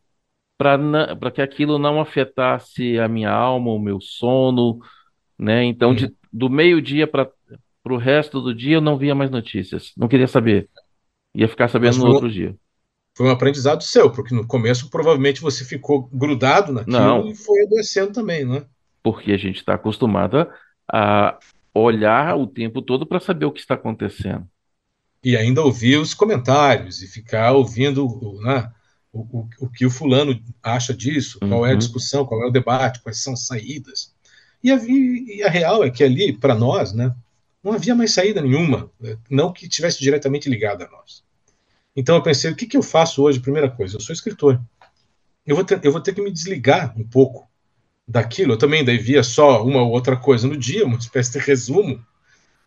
para 0.57 1.31
que 1.33 1.43
aquilo 1.43 1.79
não 1.79 2.01
afetasse 2.01 2.99
a 2.99 3.07
minha 3.07 3.31
alma, 3.31 3.71
o 3.71 3.79
meu 3.79 4.01
sono, 4.01 4.81
né? 5.39 5.63
Então, 5.65 5.95
de, 5.95 6.07
uhum. 6.07 6.15
do 6.33 6.51
meio-dia 6.51 7.07
para 7.07 7.31
o 7.85 7.97
resto 7.97 8.41
do 8.41 8.55
dia, 8.55 8.77
eu 8.77 8.81
não 8.81 8.97
via 8.97 9.15
mais 9.15 9.31
notícias, 9.31 9.93
não 9.97 10.09
queria 10.09 10.27
saber. 10.27 10.69
Ia 11.35 11.49
ficar 11.49 11.69
sabendo 11.69 11.99
no 11.99 12.07
outro 12.07 12.31
dia. 12.31 12.57
Foi 13.17 13.27
um 13.27 13.33
aprendizado 13.33 13.83
seu, 13.83 14.11
porque 14.11 14.35
no 14.35 14.47
começo 14.47 14.89
provavelmente 14.91 15.41
você 15.41 15.65
ficou 15.65 16.09
grudado 16.13 16.73
naquilo 16.73 16.97
não, 16.97 17.29
e 17.29 17.35
foi 17.35 17.65
adoecendo 17.65 18.13
também, 18.13 18.45
né? 18.45 18.65
Porque 19.03 19.33
a 19.33 19.37
gente 19.37 19.57
está 19.57 19.75
acostumado 19.75 20.47
a 20.89 21.39
olhar 21.75 22.37
o 22.37 22.47
tempo 22.47 22.81
todo 22.81 23.07
para 23.07 23.21
saber 23.21 23.47
o 23.47 23.53
que 23.53 23.61
está 23.61 23.75
acontecendo. 23.75 24.49
E 25.23 25.37
ainda 25.37 25.63
ouvir 25.63 25.97
os 25.97 26.15
comentários 26.15 27.03
e 27.03 27.09
ficar 27.09 27.53
ouvindo 27.53 28.07
né, 28.41 28.71
o, 29.13 29.21
o, 29.21 29.49
o 29.61 29.69
que 29.69 29.85
o 29.85 29.91
fulano 29.91 30.41
acha 30.63 30.95
disso, 30.95 31.41
qual 31.41 31.67
é 31.67 31.71
a 31.71 31.73
uhum. 31.73 31.79
discussão, 31.79 32.25
qual 32.25 32.45
é 32.45 32.47
o 32.47 32.53
debate, 32.53 33.03
quais 33.03 33.23
são 33.23 33.33
as 33.33 33.47
saídas. 33.47 34.15
E 34.63 34.71
a, 34.71 34.77
e 34.77 35.43
a 35.43 35.51
real 35.51 35.85
é 35.85 35.91
que 35.91 36.05
ali, 36.05 36.33
para 36.33 36.55
nós, 36.55 36.93
né, 36.93 37.15
não 37.63 37.73
havia 37.73 37.95
mais 37.95 38.13
saída 38.13 38.41
nenhuma, 38.41 38.91
né, 39.01 39.17
não 39.29 39.53
que 39.53 39.69
tivesse 39.69 40.01
diretamente 40.01 40.49
ligada 40.49 40.85
a 40.85 40.91
nós. 40.91 41.25
Então 41.99 42.15
eu 42.15 42.23
pensei, 42.23 42.49
o 42.49 42.55
que, 42.55 42.65
que 42.65 42.77
eu 42.77 42.83
faço 42.83 43.21
hoje? 43.25 43.41
Primeira 43.41 43.69
coisa, 43.69 43.97
eu 43.97 44.01
sou 44.01 44.13
escritor. 44.13 44.61
Eu 45.45 45.57
vou, 45.57 45.65
ter, 45.65 45.81
eu 45.83 45.91
vou 45.91 46.01
ter 46.01 46.15
que 46.15 46.23
me 46.23 46.31
desligar 46.31 46.97
um 46.97 47.03
pouco 47.03 47.49
daquilo. 48.07 48.53
Eu 48.53 48.57
também 48.57 48.85
daí 48.85 48.99
via 48.99 49.25
só 49.25 49.65
uma 49.65 49.83
ou 49.83 49.91
outra 49.91 50.17
coisa 50.17 50.47
no 50.47 50.57
dia, 50.57 50.87
uma 50.87 50.97
espécie 50.97 51.33
de 51.33 51.39
resumo 51.41 52.01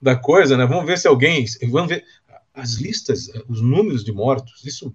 da 0.02 0.18
coisa, 0.18 0.58
né? 0.58 0.66
Vamos 0.66 0.86
ver 0.86 0.98
se 0.98 1.08
alguém. 1.08 1.46
Vamos 1.70 1.88
ver 1.88 2.04
as 2.54 2.74
listas, 2.74 3.30
os 3.48 3.62
números 3.62 4.04
de 4.04 4.12
mortos. 4.12 4.66
Isso 4.66 4.94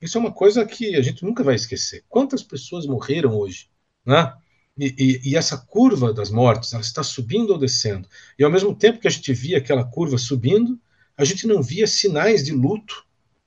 isso 0.00 0.16
é 0.18 0.20
uma 0.20 0.32
coisa 0.32 0.64
que 0.64 0.96
a 0.96 1.02
gente 1.02 1.22
nunca 1.22 1.42
vai 1.42 1.54
esquecer. 1.54 2.04
Quantas 2.08 2.42
pessoas 2.42 2.86
morreram 2.86 3.36
hoje? 3.38 3.68
Né? 4.04 4.34
E, 4.78 4.94
e, 4.98 5.30
e, 5.30 5.36
essa 5.36 5.56
curva 5.56 6.12
das 6.12 6.30
mortes, 6.30 6.72
ela 6.72 6.82
está 6.82 7.02
subindo 7.02 7.50
ou 7.50 7.58
descendo. 7.58 8.08
E 8.38 8.44
ao 8.44 8.50
mesmo 8.50 8.74
tempo 8.74 8.98
que 8.98 9.08
a 9.08 9.10
gente 9.10 9.32
via 9.32 9.58
aquela 9.58 9.84
curva 9.84 10.18
subindo, 10.18 10.78
a 11.16 11.24
gente 11.24 11.46
não 11.46 11.62
via 11.62 11.86
sinais 11.86 12.44
de 12.44 12.52
luto, 12.52 13.03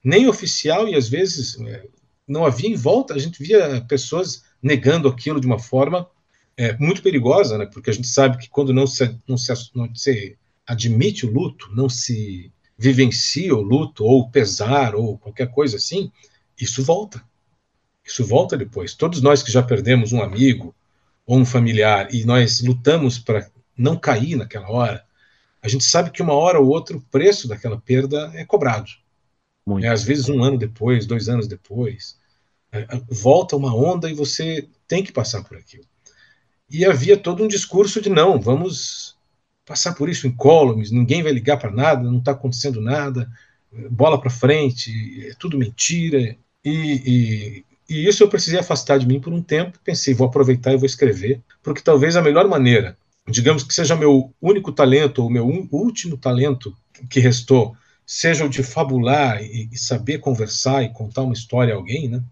nem 0.07 0.25
oficial, 0.25 0.87
e 0.87 0.95
às 0.95 1.09
vezes 1.09 1.59
é, 1.59 1.85
não 2.25 2.45
havia 2.45 2.69
em 2.69 2.75
volta, 2.75 3.13
a 3.13 3.19
gente 3.19 3.43
via 3.43 3.81
pessoas 3.89 4.45
negando 4.63 5.09
aquilo 5.09 5.41
de 5.41 5.45
uma 5.45 5.59
forma 5.59 6.09
é, 6.55 6.77
muito 6.77 7.03
perigosa, 7.03 7.57
né? 7.57 7.65
porque 7.65 7.89
a 7.89 7.93
gente 7.93 8.07
sabe 8.07 8.37
que 8.37 8.49
quando 8.49 8.73
não 8.73 8.87
se, 8.87 9.19
não 9.27 9.37
se, 9.37 9.51
não 9.75 9.93
se 9.93 10.37
admite 10.65 11.25
o 11.25 11.29
luto, 11.29 11.69
não 11.75 11.89
se 11.89 12.49
vivencia 12.77 13.53
o 13.53 13.61
luto, 13.61 14.05
ou 14.05 14.31
pesar, 14.31 14.95
ou 14.95 15.17
qualquer 15.17 15.51
coisa 15.51 15.75
assim, 15.75 16.09
isso 16.57 16.81
volta. 16.81 17.21
Isso 18.01 18.25
volta 18.25 18.55
depois. 18.55 18.95
Todos 18.95 19.21
nós 19.21 19.43
que 19.43 19.51
já 19.51 19.61
perdemos 19.61 20.13
um 20.13 20.21
amigo 20.21 20.73
ou 21.25 21.37
um 21.37 21.45
familiar 21.45 22.13
e 22.15 22.23
nós 22.23 22.61
lutamos 22.61 23.19
para 23.19 23.51
não 23.77 23.97
cair 23.97 24.37
naquela 24.37 24.71
hora, 24.71 25.03
a 25.61 25.67
gente 25.67 25.83
sabe 25.83 26.11
que 26.11 26.21
uma 26.21 26.33
hora 26.33 26.61
ou 26.61 26.69
outra 26.69 26.95
o 26.95 27.01
preço 27.01 27.45
daquela 27.45 27.77
perda 27.77 28.31
é 28.35 28.45
cobrado. 28.45 28.89
É, 29.81 29.87
às 29.87 30.03
vezes 30.03 30.29
um 30.29 30.43
ano 30.43 30.57
depois, 30.57 31.05
dois 31.05 31.27
anos 31.27 31.47
depois, 31.47 32.17
é, 32.71 32.85
volta 33.09 33.55
uma 33.55 33.75
onda 33.75 34.09
e 34.09 34.13
você 34.13 34.67
tem 34.87 35.03
que 35.03 35.11
passar 35.11 35.43
por 35.43 35.57
aquilo. 35.57 35.83
E 36.69 36.85
havia 36.85 37.17
todo 37.17 37.43
um 37.43 37.47
discurso 37.47 38.01
de 38.01 38.09
não, 38.09 38.39
vamos 38.39 39.17
passar 39.65 39.93
por 39.93 40.09
isso 40.09 40.27
incólumes, 40.27 40.91
ninguém 40.91 41.21
vai 41.21 41.31
ligar 41.31 41.57
para 41.57 41.71
nada, 41.71 42.03
não 42.03 42.19
está 42.19 42.31
acontecendo 42.31 42.81
nada, 42.81 43.29
bola 43.91 44.19
para 44.19 44.29
frente, 44.29 45.27
é 45.27 45.33
tudo 45.37 45.57
mentira. 45.57 46.35
E, 46.63 46.69
e, 46.69 47.65
e, 47.89 48.07
isso 48.07 48.23
eu 48.23 48.29
precisei 48.29 48.59
afastar 48.59 48.97
de 48.97 49.07
mim 49.07 49.19
por 49.19 49.33
um 49.33 49.41
tempo. 49.41 49.79
Pensei, 49.83 50.13
vou 50.13 50.27
aproveitar 50.27 50.73
e 50.73 50.77
vou 50.77 50.85
escrever, 50.85 51.41
porque 51.61 51.81
talvez 51.81 52.15
a 52.15 52.21
melhor 52.21 52.47
maneira, 52.47 52.97
digamos 53.27 53.63
que 53.63 53.73
seja 53.73 53.95
meu 53.95 54.33
único 54.41 54.71
talento, 54.71 55.23
ou 55.23 55.29
meu 55.29 55.45
último 55.71 56.17
talento 56.17 56.75
que 57.09 57.19
restou, 57.19 57.75
seja 58.07 58.45
o 58.45 58.49
de 58.49 58.63
fabular 58.63 59.43
e, 59.43 59.69
e 59.71 59.77
saber 59.77 60.19
conversar 60.19 60.81
e 60.81 60.93
contar 60.93 61.23
uma 61.23 61.33
história 61.33 61.73
a 61.73 61.77
alguém, 61.77 62.07
né? 62.07 62.23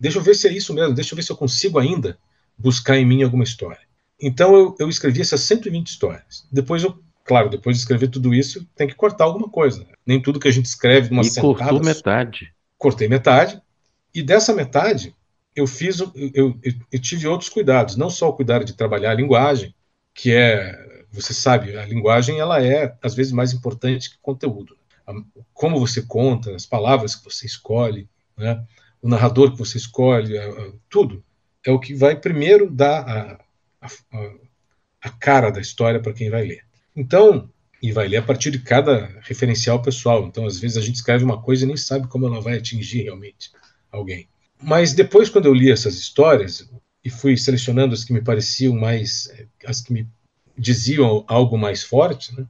Deixa 0.00 0.18
eu 0.18 0.22
ver 0.22 0.34
se 0.34 0.48
é 0.48 0.52
isso 0.52 0.72
mesmo, 0.72 0.94
deixa 0.94 1.12
eu 1.12 1.16
ver 1.16 1.22
se 1.22 1.30
eu 1.30 1.36
consigo 1.36 1.78
ainda 1.78 2.18
buscar 2.56 2.96
em 2.96 3.04
mim 3.04 3.22
alguma 3.22 3.44
história. 3.44 3.86
Então 4.20 4.56
eu, 4.56 4.76
eu 4.80 4.88
escrevi 4.88 5.20
essas 5.20 5.42
120 5.42 5.86
histórias. 5.86 6.46
Depois 6.50 6.82
eu 6.82 6.98
claro, 7.28 7.50
depois 7.50 7.76
de 7.76 7.82
escrever 7.82 8.08
tudo 8.08 8.34
isso, 8.34 8.66
tem 8.74 8.88
que 8.88 8.94
cortar 8.94 9.24
alguma 9.24 9.50
coisa. 9.50 9.86
Nem 10.06 10.20
tudo 10.20 10.40
que 10.40 10.48
a 10.48 10.50
gente 10.50 10.64
escreve 10.64 11.10
numa 11.10 11.20
e 11.20 11.26
sentada. 11.26 11.54
cortou 11.58 11.84
metade. 11.84 12.54
Cortei 12.78 13.06
metade. 13.06 13.60
E 14.14 14.22
dessa 14.22 14.54
metade, 14.54 15.14
eu 15.54 15.66
fiz, 15.66 16.00
eu, 16.00 16.10
eu, 16.32 16.58
eu, 16.90 16.98
tive 16.98 17.28
outros 17.28 17.50
cuidados, 17.50 17.96
não 17.96 18.08
só 18.08 18.30
o 18.30 18.32
cuidado 18.32 18.64
de 18.64 18.72
trabalhar 18.72 19.10
a 19.10 19.14
linguagem, 19.14 19.74
que 20.14 20.32
é, 20.32 21.04
você 21.12 21.34
sabe, 21.34 21.76
a 21.76 21.84
linguagem 21.84 22.40
ela 22.40 22.64
é 22.64 22.96
às 23.02 23.14
vezes 23.14 23.30
mais 23.30 23.52
importante 23.52 24.08
que 24.08 24.16
o 24.16 24.22
conteúdo. 24.22 24.77
Como 25.52 25.78
você 25.78 26.02
conta, 26.02 26.54
as 26.54 26.66
palavras 26.66 27.14
que 27.14 27.24
você 27.24 27.46
escolhe, 27.46 28.08
né? 28.36 28.64
o 29.00 29.08
narrador 29.08 29.52
que 29.52 29.58
você 29.58 29.78
escolhe, 29.78 30.34
tudo 30.88 31.24
é 31.64 31.70
o 31.70 31.78
que 31.78 31.94
vai 31.94 32.16
primeiro 32.16 32.70
dar 32.70 33.08
a, 33.08 33.40
a, 33.82 33.88
a 35.02 35.10
cara 35.10 35.50
da 35.50 35.60
história 35.60 36.00
para 36.00 36.12
quem 36.12 36.30
vai 36.30 36.44
ler. 36.46 36.64
Então, 36.94 37.50
e 37.82 37.92
vai 37.92 38.08
ler 38.08 38.18
a 38.18 38.22
partir 38.22 38.50
de 38.50 38.58
cada 38.58 39.06
referencial 39.22 39.80
pessoal. 39.80 40.26
Então, 40.26 40.46
às 40.46 40.58
vezes 40.58 40.76
a 40.76 40.80
gente 40.80 40.96
escreve 40.96 41.24
uma 41.24 41.40
coisa 41.40 41.64
e 41.64 41.66
nem 41.66 41.76
sabe 41.76 42.08
como 42.08 42.26
ela 42.26 42.40
vai 42.40 42.56
atingir 42.56 43.02
realmente 43.04 43.50
alguém. 43.90 44.28
Mas 44.60 44.92
depois, 44.92 45.28
quando 45.28 45.46
eu 45.46 45.54
li 45.54 45.70
essas 45.70 45.94
histórias 45.94 46.68
e 47.04 47.10
fui 47.10 47.36
selecionando 47.36 47.94
as 47.94 48.02
que 48.02 48.12
me 48.12 48.20
pareciam 48.20 48.74
mais, 48.74 49.32
as 49.64 49.80
que 49.80 49.92
me 49.92 50.08
diziam 50.56 51.24
algo 51.28 51.56
mais 51.56 51.84
forte, 51.84 52.34
né, 52.36 52.44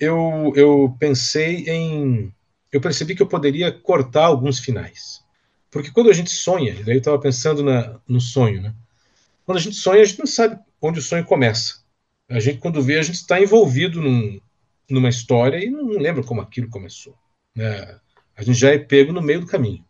eu, 0.00 0.52
eu 0.56 0.96
pensei 0.98 1.68
em. 1.68 2.32
Eu 2.72 2.80
percebi 2.80 3.14
que 3.14 3.22
eu 3.22 3.26
poderia 3.26 3.70
cortar 3.70 4.24
alguns 4.24 4.58
finais. 4.58 5.22
Porque 5.70 5.90
quando 5.90 6.10
a 6.10 6.12
gente 6.12 6.30
sonha, 6.30 6.74
daí 6.84 6.94
eu 6.94 6.98
estava 6.98 7.18
pensando 7.18 7.62
na, 7.62 8.00
no 8.08 8.20
sonho, 8.20 8.62
né? 8.62 8.74
Quando 9.44 9.58
a 9.58 9.60
gente 9.60 9.76
sonha, 9.76 10.00
a 10.00 10.04
gente 10.04 10.18
não 10.18 10.26
sabe 10.26 10.58
onde 10.80 10.98
o 10.98 11.02
sonho 11.02 11.24
começa. 11.24 11.80
A 12.28 12.40
gente, 12.40 12.58
quando 12.58 12.82
vê, 12.82 12.98
a 12.98 13.02
gente 13.02 13.16
está 13.16 13.40
envolvido 13.40 14.00
num, 14.00 14.40
numa 14.88 15.08
história 15.08 15.62
e 15.62 15.68
não 15.68 15.86
lembra 15.88 16.22
como 16.22 16.40
aquilo 16.40 16.70
começou. 16.70 17.14
Né? 17.54 17.98
A 18.36 18.42
gente 18.42 18.58
já 18.58 18.70
é 18.70 18.78
pego 18.78 19.12
no 19.12 19.20
meio 19.20 19.40
do 19.40 19.46
caminho. 19.46 19.84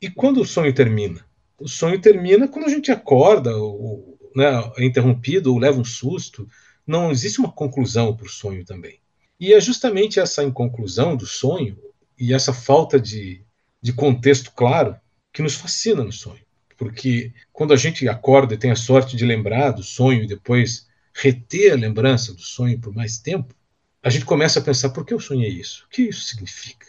E 0.00 0.10
quando 0.10 0.40
o 0.40 0.46
sonho 0.46 0.74
termina? 0.74 1.24
O 1.58 1.68
sonho 1.68 2.00
termina 2.00 2.46
quando 2.46 2.66
a 2.66 2.70
gente 2.70 2.90
acorda, 2.90 3.56
ou, 3.56 4.18
né, 4.34 4.46
é 4.76 4.84
interrompido, 4.84 5.52
ou 5.52 5.58
leva 5.58 5.80
um 5.80 5.84
susto. 5.84 6.48
Não 6.86 7.10
existe 7.10 7.40
uma 7.40 7.50
conclusão 7.50 8.16
para 8.16 8.26
o 8.26 8.30
sonho 8.30 8.64
também. 8.64 9.00
E 9.40 9.54
é 9.54 9.60
justamente 9.60 10.18
essa 10.18 10.42
inconclusão 10.42 11.16
do 11.16 11.26
sonho 11.26 11.78
e 12.18 12.34
essa 12.34 12.52
falta 12.52 13.00
de, 13.00 13.42
de 13.80 13.92
contexto 13.92 14.50
claro 14.52 14.96
que 15.32 15.42
nos 15.42 15.54
fascina 15.54 16.02
no 16.02 16.12
sonho. 16.12 16.40
Porque 16.76 17.32
quando 17.52 17.72
a 17.72 17.76
gente 17.76 18.08
acorda 18.08 18.54
e 18.54 18.58
tem 18.58 18.70
a 18.70 18.76
sorte 18.76 19.16
de 19.16 19.24
lembrar 19.24 19.72
do 19.72 19.82
sonho 19.82 20.24
e 20.24 20.26
depois 20.26 20.88
reter 21.12 21.72
a 21.72 21.76
lembrança 21.76 22.32
do 22.32 22.40
sonho 22.40 22.78
por 22.78 22.94
mais 22.94 23.18
tempo, 23.18 23.54
a 24.02 24.10
gente 24.10 24.24
começa 24.24 24.58
a 24.58 24.62
pensar: 24.62 24.90
por 24.90 25.04
que 25.04 25.14
eu 25.14 25.20
sonhei 25.20 25.50
isso? 25.50 25.84
O 25.86 25.88
que 25.88 26.02
isso 26.02 26.22
significa? 26.22 26.86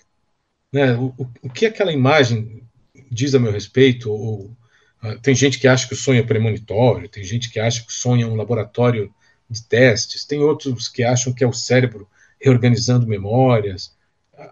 Né? 0.71 0.93
O, 0.95 1.13
o, 1.17 1.27
o 1.43 1.49
que 1.49 1.65
aquela 1.65 1.91
imagem 1.91 2.63
diz 3.11 3.33
a 3.33 3.39
meu 3.39 3.51
respeito? 3.51 4.11
Ou, 4.11 4.55
uh, 5.03 5.19
tem 5.21 5.33
gente 5.33 5.59
que 5.59 5.67
acha 5.67 5.87
que 5.87 5.93
o 5.93 5.97
sonho 5.97 6.19
é 6.19 6.23
premonitório, 6.23 7.09
tem 7.09 7.23
gente 7.23 7.49
que 7.49 7.59
acha 7.59 7.81
que 7.81 7.89
o 7.89 7.93
sonho 7.93 8.27
é 8.27 8.29
um 8.29 8.35
laboratório 8.35 9.13
de 9.49 9.63
testes, 9.63 10.25
tem 10.25 10.39
outros 10.39 10.87
que 10.87 11.03
acham 11.03 11.33
que 11.33 11.43
é 11.43 11.47
o 11.47 11.53
cérebro 11.53 12.07
reorganizando 12.39 13.07
memórias. 13.07 13.95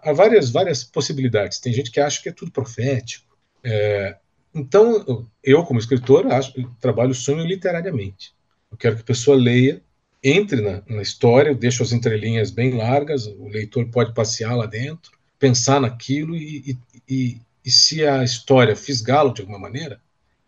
Há 0.02 0.12
várias, 0.12 0.50
várias 0.50 0.84
possibilidades. 0.84 1.58
Tem 1.58 1.72
gente 1.72 1.90
que 1.90 2.00
acha 2.00 2.22
que 2.22 2.28
é 2.28 2.32
tudo 2.32 2.50
profético. 2.50 3.36
É, 3.64 4.16
então, 4.54 5.26
eu, 5.42 5.64
como 5.64 5.78
escritor, 5.78 6.26
acho, 6.32 6.52
trabalho 6.80 7.10
o 7.10 7.14
sonho 7.14 7.44
literariamente. 7.44 8.34
Eu 8.70 8.76
quero 8.76 8.96
que 8.96 9.02
a 9.02 9.06
pessoa 9.06 9.36
leia, 9.36 9.82
entre 10.22 10.60
na, 10.60 10.82
na 10.86 11.02
história, 11.02 11.50
eu 11.50 11.54
deixo 11.54 11.82
as 11.82 11.92
entrelinhas 11.92 12.50
bem 12.50 12.76
largas, 12.76 13.26
o 13.26 13.48
leitor 13.48 13.88
pode 13.88 14.12
passear 14.12 14.54
lá 14.56 14.66
dentro, 14.66 15.12
pensar 15.38 15.80
naquilo 15.80 16.36
e, 16.36 16.70
e, 16.70 16.78
e, 17.08 17.40
e 17.64 17.70
se 17.70 18.04
a 18.04 18.24
história 18.24 18.74
fisgá-lo 18.74 19.32
de 19.32 19.40
alguma 19.40 19.58
maneira, 19.58 20.00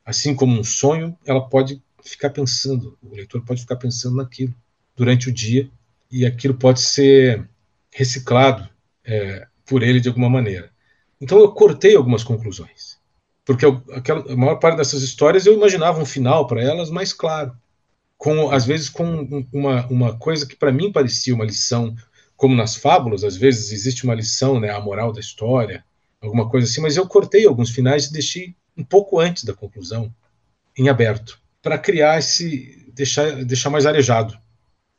assim 0.05 0.35
como 0.35 0.59
um 0.59 0.65
sonho, 0.65 1.17
ela 1.25 1.49
pode 1.49 1.81
ficar 2.03 2.31
pensando, 2.31 2.99
o 3.03 3.15
leitor 3.15 3.45
pode 3.45 3.61
ficar 3.61 3.77
pensando 3.77 4.17
naquilo 4.17 4.55
durante 4.97 5.29
o 5.29 5.33
dia 5.33 5.71
e 6.11 6.27
aquilo 6.27 6.55
pode 6.55 6.81
ser 6.81 7.49
reciclado 7.93 8.69
é, 9.05 9.47
por 9.67 9.83
ele 9.83 10.01
de 10.01 10.09
alguma 10.09 10.29
maneira. 10.29 10.71
Então 11.21 11.39
eu 11.39 11.53
cortei 11.53 11.95
algumas 11.95 12.25
conclusões, 12.25 12.99
porque 13.45 13.65
eu, 13.65 13.83
aquela, 13.93 14.33
a 14.33 14.37
maior 14.37 14.57
parte 14.57 14.77
dessas 14.77 15.03
histórias 15.03 15.47
eu 15.47 15.55
imaginava 15.55 16.01
um 16.01 16.07
final 16.07 16.47
para 16.47 16.63
elas 16.63 16.91
mais 16.91 17.13
claro, 17.13 17.53
com 18.17 18.51
às 18.51 18.65
vezes 18.65 18.89
com 18.89 19.45
uma, 19.53 19.87
uma 19.89 20.19
coisa 20.19 20.47
que 20.47 20.57
para 20.57 20.73
mim 20.73 20.93
parecia 20.93 21.35
uma 21.35 21.45
lição, 21.45 21.95
como 22.37 22.57
nas 22.57 22.77
fábulas, 22.77 23.23
às 23.23 23.37
vezes 23.37 23.71
existe 23.71 24.05
uma 24.05 24.15
lição, 24.15 24.59
né, 24.59 24.71
a 24.71 24.81
moral 24.81 25.13
da 25.13 25.21
história, 25.21 25.85
alguma 26.21 26.49
coisa 26.49 26.67
assim, 26.67 26.81
mas 26.81 26.97
eu 26.97 27.07
cortei 27.07 27.47
alguns 27.47 27.71
finais 27.71 28.07
e 28.07 28.13
deixei 28.13 28.55
um 28.77 28.85
pouco 28.85 29.19
antes 29.19 29.45
da 29.45 29.53
conclusão, 29.53 30.13
em 30.77 30.89
aberto, 30.89 31.39
para 31.63 31.77
criar 31.77 32.19
esse 32.19 32.91
deixar 32.95 33.45
deixar 33.45 33.71
mais 33.71 33.87
arejado. 33.87 34.39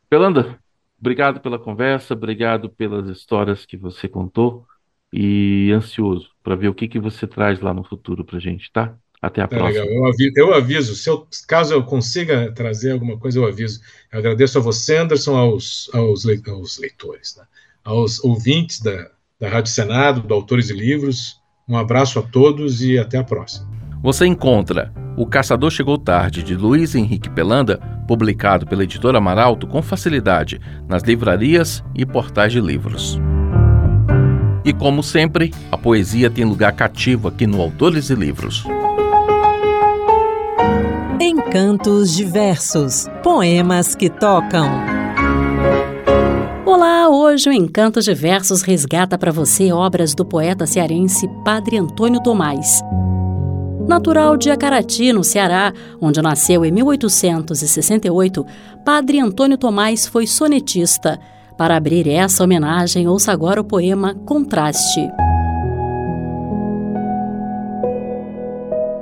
Belanda, 0.10 0.60
Obrigado 1.02 1.42
pela 1.42 1.58
conversa, 1.58 2.14
obrigado 2.14 2.70
pelas 2.70 3.10
histórias 3.10 3.66
que 3.66 3.76
você 3.76 4.08
contou 4.08 4.68
e 5.12 5.72
ansioso 5.74 6.30
para 6.44 6.56
ver 6.56 6.68
o 6.68 6.76
que, 6.76 6.88
que 6.88 7.00
você 7.00 7.26
traz 7.26 7.60
lá 7.60 7.74
no 7.74 7.84
futuro 7.84 8.24
para 8.24 8.40
gente, 8.40 8.72
tá? 8.72 8.96
Até 9.20 9.42
a 9.42 9.48
tá 9.48 9.58
próxima. 9.58 9.84
Legal. 9.84 9.98
Eu 9.98 10.06
aviso, 10.08 10.34
eu 10.36 10.54
aviso, 10.54 10.96
se 10.96 11.10
eu, 11.10 11.28
caso 11.48 11.74
eu 11.74 11.84
consiga 11.84 12.52
trazer 12.54 12.92
alguma 12.92 13.18
coisa, 13.18 13.40
eu 13.40 13.46
aviso. 13.46 13.82
Eu 14.12 14.20
agradeço 14.20 14.60
a 14.60 14.62
você, 14.62 14.98
Anderson, 14.98 15.36
aos, 15.36 15.90
aos, 15.94 16.26
aos 16.48 16.80
leitores, 16.80 17.36
né? 17.36 17.44
aos 17.84 18.24
ouvintes 18.24 18.80
da, 18.80 19.12
da 19.40 19.50
Rádio 19.50 19.72
Senado, 19.72 20.22
do 20.22 20.34
Autores 20.34 20.70
e 20.70 20.74
Livros. 20.74 21.40
Um 21.68 21.78
abraço 21.78 22.20
a 22.20 22.22
todos 22.22 22.82
e 22.84 22.98
até 22.98 23.18
a 23.18 23.24
próxima. 23.24 23.81
Você 24.04 24.26
encontra 24.26 24.92
O 25.16 25.28
Caçador 25.28 25.70
Chegou 25.70 25.96
Tarde, 25.96 26.42
de 26.42 26.56
Luiz 26.56 26.96
Henrique 26.96 27.30
Pelanda, 27.30 27.80
publicado 28.08 28.66
pela 28.66 28.84
editora 28.84 29.20
Amaralto 29.20 29.68
com 29.68 29.80
facilidade 29.82 30.60
nas 30.88 31.04
livrarias 31.04 31.84
e 31.94 32.04
portais 32.04 32.52
de 32.52 32.60
livros. 32.60 33.20
E 34.66 34.74
como 34.74 35.04
sempre, 35.04 35.54
a 35.72 35.78
poesia 35.78 36.32
tem 36.32 36.46
lugar 36.46 36.72
cativo 36.72 37.28
aqui 37.28 37.46
no 37.46 37.62
Autores 37.62 38.10
e 38.10 38.16
Livros. 38.16 38.66
Encantos 41.20 42.16
diversos, 42.16 43.08
poemas 43.22 43.94
que 43.94 44.10
tocam. 44.10 44.68
Olá, 46.66 47.08
hoje 47.10 47.50
o 47.50 47.54
Encantos 47.54 48.06
Diversos 48.06 48.64
resgata 48.64 49.18
para 49.18 49.32
você 49.32 49.72
obras 49.72 50.16
do 50.16 50.26
poeta 50.26 50.66
cearense 50.66 51.28
Padre 51.44 51.78
Antônio 51.78 52.22
Tomás. 52.22 52.82
Natural 53.88 54.38
de 54.38 54.50
Acarati, 54.50 55.12
no 55.12 55.24
Ceará, 55.24 55.74
onde 56.00 56.22
nasceu 56.22 56.64
em 56.64 56.72
1868, 56.72 58.46
Padre 58.86 59.20
Antônio 59.20 59.58
Tomás 59.58 60.08
foi 60.08 60.26
sonetista. 60.26 61.20
Para 61.58 61.76
abrir 61.76 62.08
essa 62.08 62.44
homenagem, 62.44 63.08
ouça 63.08 63.32
agora 63.32 63.60
o 63.60 63.64
poema 63.64 64.16
Contraste. 64.26 65.10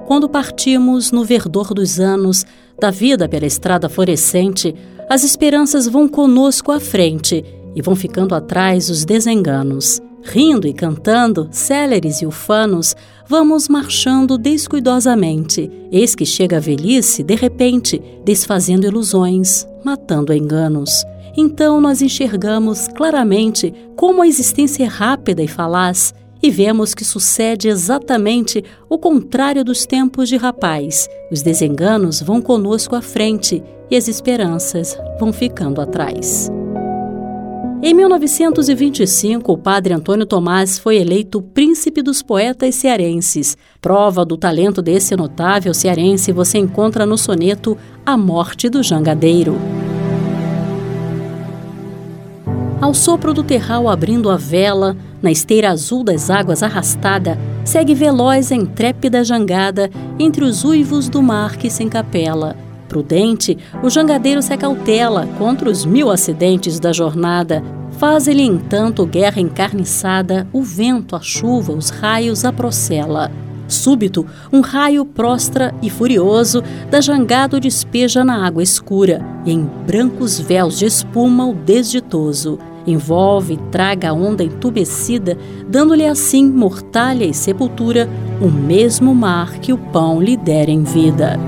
Quando 0.07 0.27
partimos 0.27 1.11
no 1.11 1.23
verdor 1.23 1.73
dos 1.73 1.99
anos, 1.99 2.45
da 2.79 2.89
vida 2.89 3.29
pela 3.29 3.45
estrada 3.45 3.87
florescente, 3.87 4.73
as 5.07 5.23
esperanças 5.23 5.87
vão 5.87 6.07
conosco 6.07 6.71
à 6.71 6.79
frente 6.79 7.45
e 7.75 7.81
vão 7.81 7.95
ficando 7.95 8.33
atrás 8.33 8.89
os 8.89 9.05
desenganos. 9.05 10.01
Rindo 10.21 10.67
e 10.67 10.73
cantando, 10.73 11.47
céleres 11.51 12.21
e 12.21 12.25
ufanos, 12.25 12.95
vamos 13.27 13.67
marchando 13.67 14.37
descuidosamente. 14.37 15.71
Eis 15.91 16.13
que 16.15 16.25
chega 16.25 16.57
a 16.57 16.59
velhice, 16.59 17.23
de 17.23 17.35
repente, 17.35 18.01
desfazendo 18.23 18.85
ilusões, 18.85 19.65
matando 19.83 20.33
enganos. 20.33 21.05
Então 21.35 21.79
nós 21.79 22.01
enxergamos 22.01 22.87
claramente 22.89 23.73
como 23.95 24.21
a 24.21 24.27
existência 24.27 24.83
é 24.83 24.87
rápida 24.87 25.41
e 25.41 25.47
falaz 25.47 26.13
e 26.41 26.49
vemos 26.49 26.93
que 26.93 27.03
sucede 27.03 27.67
exatamente 27.67 28.63
o 28.89 28.97
contrário 28.97 29.63
dos 29.63 29.85
tempos 29.85 30.29
de 30.29 30.37
rapaz. 30.37 31.07
Os 31.31 31.41
desenganos 31.41 32.21
vão 32.21 32.41
conosco 32.41 32.95
à 32.95 33.01
frente 33.01 33.61
e 33.91 33.95
as 33.95 34.07
esperanças 34.07 34.97
vão 35.19 35.33
ficando 35.33 35.81
atrás. 35.81 36.49
Em 37.81 37.93
1925, 37.93 39.53
o 39.53 39.57
padre 39.57 39.93
Antônio 39.93 40.25
Tomás 40.25 40.77
foi 40.77 40.97
eleito 40.97 41.41
príncipe 41.41 42.01
dos 42.01 42.21
poetas 42.21 42.75
cearenses. 42.75 43.57
Prova 43.79 44.25
do 44.25 44.35
talento 44.35 44.81
desse 44.81 45.15
notável 45.15 45.73
cearense 45.73 46.33
você 46.33 46.57
encontra 46.57 47.05
no 47.05 47.17
soneto 47.17 47.77
A 48.05 48.17
Morte 48.17 48.67
do 48.67 48.83
Jangadeiro. 48.83 49.55
Ao 52.81 52.93
sopro 52.93 53.33
do 53.33 53.43
terral 53.43 53.87
abrindo 53.87 54.29
a 54.29 54.35
vela, 54.35 54.97
na 55.21 55.31
esteira 55.31 55.69
azul 55.69 56.03
das 56.03 56.29
águas 56.29 56.61
arrastada, 56.61 57.39
segue 57.63 57.93
veloz 57.93 58.51
a 58.51 58.55
intrépida 58.55 59.23
jangada 59.23 59.89
entre 60.19 60.43
os 60.43 60.65
uivos 60.65 61.07
do 61.07 61.21
mar 61.21 61.55
que 61.55 61.69
se 61.69 61.81
encapela 61.81 62.57
Prudente, 62.89 63.55
o 63.83 63.89
jangadeiro 63.89 64.41
se 64.41 64.51
acautela 64.51 65.27
contra 65.37 65.69
os 65.69 65.85
mil 65.85 66.09
acidentes 66.09 66.79
da 66.79 66.91
jornada. 66.91 67.63
Faz-lhe, 67.99 68.41
entanto, 68.41 69.05
guerra 69.05 69.39
encarniçada, 69.39 70.47
o 70.51 70.63
vento, 70.63 71.15
a 71.15 71.21
chuva, 71.21 71.71
os 71.71 71.91
raios 71.91 72.43
a 72.43 72.51
procela. 72.51 73.31
Súbito, 73.67 74.25
um 74.51 74.61
raio 74.61 75.05
prostra 75.05 75.71
e 75.83 75.89
furioso 75.89 76.63
da 76.89 76.99
jangada 76.99 77.57
o 77.57 77.59
despeja 77.59 78.23
na 78.23 78.43
água 78.43 78.63
escura, 78.63 79.23
e 79.45 79.51
em 79.51 79.69
brancos 79.85 80.39
véus 80.39 80.79
de 80.79 80.87
espuma 80.87 81.45
o 81.45 81.53
desditoso. 81.53 82.57
Envolve 82.87 83.53
e 83.53 83.57
traga 83.71 84.09
a 84.09 84.13
onda 84.13 84.43
entubecida, 84.43 85.37
dando-lhe 85.67 86.07
assim 86.07 86.49
mortalha 86.49 87.25
e 87.25 87.35
sepultura, 87.35 88.09
o 88.41 88.47
mesmo 88.47 89.13
mar 89.13 89.59
que 89.59 89.71
o 89.71 89.77
pão 89.77 90.19
lhe 90.19 90.35
der 90.35 90.69
em 90.69 90.81
vida. 90.81 91.39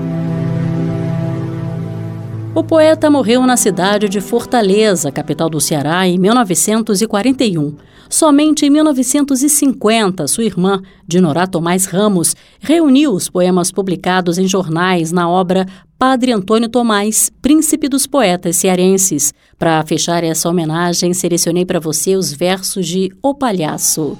O 2.54 2.62
poeta 2.62 3.08
morreu 3.10 3.46
na 3.46 3.56
cidade 3.56 4.10
de 4.10 4.20
Fortaleza, 4.20 5.10
capital 5.10 5.48
do 5.48 5.58
Ceará, 5.58 6.06
em 6.06 6.18
1941. 6.18 7.74
Somente 8.10 8.66
em 8.66 8.70
1950, 8.70 10.28
sua 10.28 10.44
irmã, 10.44 10.82
Dinorá 11.08 11.46
Tomás 11.46 11.86
Ramos, 11.86 12.36
reuniu 12.60 13.12
os 13.12 13.30
poemas 13.30 13.72
publicados 13.72 14.36
em 14.36 14.46
jornais 14.46 15.10
na 15.12 15.30
obra 15.30 15.66
Padre 15.98 16.30
Antônio 16.30 16.68
Tomás, 16.68 17.30
Príncipe 17.40 17.88
dos 17.88 18.06
Poetas 18.06 18.56
Cearenses. 18.56 19.32
Para 19.58 19.82
fechar 19.86 20.22
essa 20.22 20.50
homenagem, 20.50 21.14
selecionei 21.14 21.64
para 21.64 21.80
você 21.80 22.16
os 22.16 22.30
versos 22.34 22.86
de 22.86 23.10
O 23.22 23.34
Palhaço. 23.34 24.18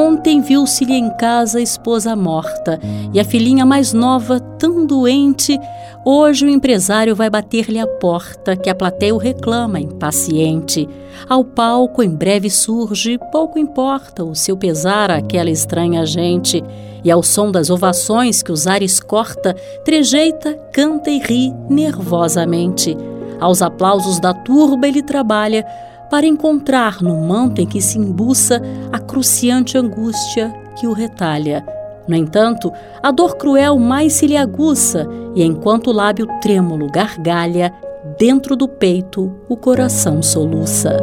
Ontem 0.00 0.40
viu-se-lhe 0.40 0.94
em 0.94 1.10
casa 1.10 1.58
a 1.58 1.62
esposa 1.62 2.16
morta 2.16 2.80
e 3.12 3.20
a 3.20 3.24
filhinha 3.24 3.66
mais 3.66 3.92
nova 3.92 4.40
tão 4.40 4.86
doente. 4.86 5.60
Hoje 6.06 6.46
o 6.46 6.48
empresário 6.48 7.14
vai 7.14 7.28
bater-lhe 7.28 7.78
a 7.78 7.86
porta, 7.86 8.56
que 8.56 8.70
a 8.70 8.74
plateia 8.74 9.14
o 9.14 9.18
reclama, 9.18 9.78
impaciente. 9.78 10.88
Ao 11.28 11.44
palco 11.44 12.02
em 12.02 12.08
breve 12.08 12.48
surge, 12.48 13.18
pouco 13.30 13.58
importa 13.58 14.24
o 14.24 14.34
seu 14.34 14.56
pesar 14.56 15.10
àquela 15.10 15.50
estranha 15.50 16.06
gente. 16.06 16.64
E 17.04 17.10
ao 17.10 17.22
som 17.22 17.52
das 17.52 17.68
ovações 17.68 18.42
que 18.42 18.50
os 18.50 18.66
ares 18.66 19.00
corta, 19.00 19.54
trejeita, 19.84 20.54
canta 20.72 21.10
e 21.10 21.18
ri 21.18 21.52
nervosamente. 21.68 22.96
Aos 23.38 23.60
aplausos 23.60 24.18
da 24.18 24.32
turba 24.32 24.88
ele 24.88 25.02
trabalha, 25.02 25.62
para 26.10 26.26
encontrar 26.26 27.00
no 27.00 27.16
manto 27.16 27.60
em 27.60 27.66
que 27.66 27.80
se 27.80 27.98
embuça 27.98 28.60
a 28.92 28.98
cruciante 28.98 29.78
angústia 29.78 30.52
que 30.78 30.86
o 30.86 30.92
retalha. 30.92 31.64
No 32.08 32.16
entanto, 32.16 32.72
a 33.02 33.10
dor 33.12 33.36
cruel 33.36 33.78
mais 33.78 34.14
se 34.14 34.26
lhe 34.26 34.36
aguça, 34.36 35.06
e 35.34 35.44
enquanto 35.44 35.88
o 35.88 35.92
lábio 35.92 36.26
trêmulo 36.40 36.90
gargalha, 36.90 37.72
dentro 38.18 38.56
do 38.56 38.66
peito 38.66 39.30
o 39.48 39.56
coração 39.56 40.20
soluça. 40.22 40.96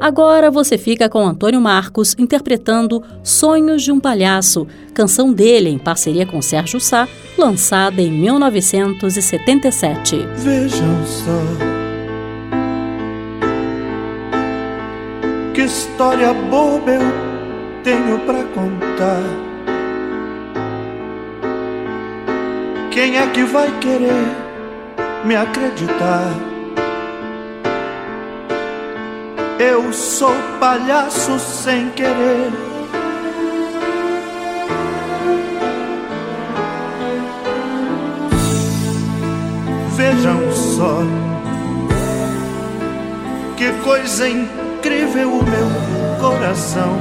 Agora 0.00 0.50
você 0.50 0.76
fica 0.78 1.10
com 1.10 1.20
Antônio 1.20 1.60
Marcos 1.60 2.16
interpretando 2.18 3.04
Sonhos 3.22 3.82
de 3.82 3.92
um 3.92 4.00
Palhaço, 4.00 4.66
canção 4.94 5.30
dele 5.32 5.68
em 5.68 5.78
parceria 5.78 6.24
com 6.24 6.40
Sérgio 6.40 6.80
Sá, 6.80 7.06
lançada 7.38 8.00
em 8.00 8.10
1977. 8.10 10.16
Vejam 10.38 11.06
só 11.06 11.79
Que 15.60 15.66
história 15.66 16.32
boba 16.32 16.90
eu 16.90 17.02
tenho 17.84 18.18
para 18.20 18.44
contar. 18.54 19.20
Quem 22.90 23.18
é 23.18 23.26
que 23.26 23.42
vai 23.44 23.70
querer 23.78 24.24
me 25.22 25.36
acreditar? 25.36 26.32
Eu 29.58 29.92
sou 29.92 30.32
palhaço 30.58 31.38
sem 31.38 31.90
querer. 31.90 32.52
Vejam 39.94 40.52
só 40.52 41.02
que 43.58 43.70
coisa 43.84 44.26
incrível 44.26 44.69
incrível 44.80 45.34
o 45.34 45.44
meu 45.44 45.68
coração. 46.18 46.96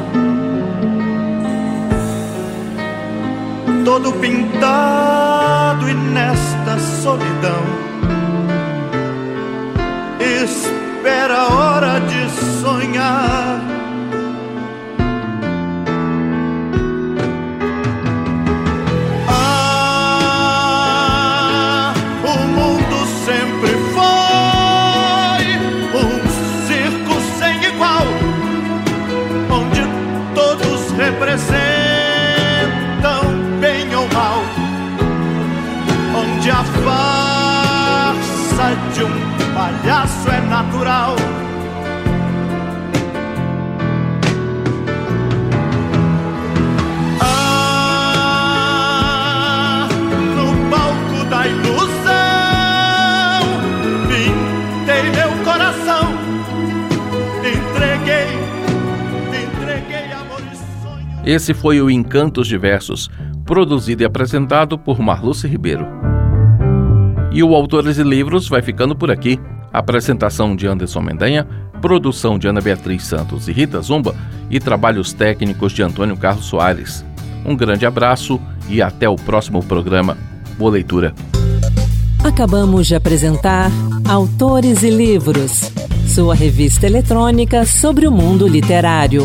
Todo 3.85 4.11
pintado 4.13 5.89
e 5.89 5.93
nesta 5.93 6.77
solidão, 7.01 7.63
espera 10.19 11.37
a 11.37 11.47
hora 11.47 11.99
de 12.01 12.29
sonhar. 12.61 13.68
De 38.93 39.03
um 39.03 39.09
palhaço 39.53 40.29
é 40.29 40.41
natural. 40.41 41.15
Ah, 48.21 49.87
no 50.35 50.69
palco 50.69 51.29
da 51.29 51.47
ilusão, 51.47 51.79
pintei 54.07 55.03
meu 55.11 55.31
coração, 55.43 56.13
entreguei, 57.39 58.29
entreguei 59.27 60.09
sonho. 60.81 61.07
Esse 61.25 61.53
foi 61.53 61.81
o 61.81 61.89
Encantos 61.89 62.47
Diversos, 62.47 63.09
produzido 63.45 64.03
e 64.03 64.05
apresentado 64.05 64.77
por 64.77 64.99
Marluce 64.99 65.47
Ribeiro. 65.47 66.18
E 67.31 67.43
o 67.43 67.53
Autores 67.53 67.97
e 67.97 68.03
Livros 68.03 68.47
vai 68.47 68.61
ficando 68.61 68.95
por 68.95 69.11
aqui. 69.11 69.39
Apresentação 69.71 70.55
de 70.55 70.67
Anderson 70.67 71.01
Mendanha, 71.01 71.47
produção 71.79 72.39
de 72.39 72.47
Ana 72.47 72.59
Beatriz 72.59 73.03
Santos 73.03 73.47
e 73.47 73.51
Rita 73.51 73.79
Zumba 73.81 74.15
e 74.49 74.59
trabalhos 74.59 75.13
técnicos 75.13 75.71
de 75.71 75.83
Antônio 75.83 76.17
Carlos 76.17 76.45
Soares. 76.45 77.05
Um 77.45 77.55
grande 77.55 77.85
abraço 77.85 78.39
e 78.67 78.81
até 78.81 79.07
o 79.07 79.15
próximo 79.15 79.63
programa. 79.63 80.17
Boa 80.57 80.71
leitura. 80.71 81.13
Acabamos 82.23 82.87
de 82.87 82.95
apresentar 82.95 83.71
Autores 84.07 84.83
e 84.83 84.89
Livros, 84.89 85.71
sua 86.07 86.35
revista 86.35 86.85
eletrônica 86.85 87.65
sobre 87.65 88.07
o 88.07 88.11
mundo 88.11 88.47
literário. 88.47 89.23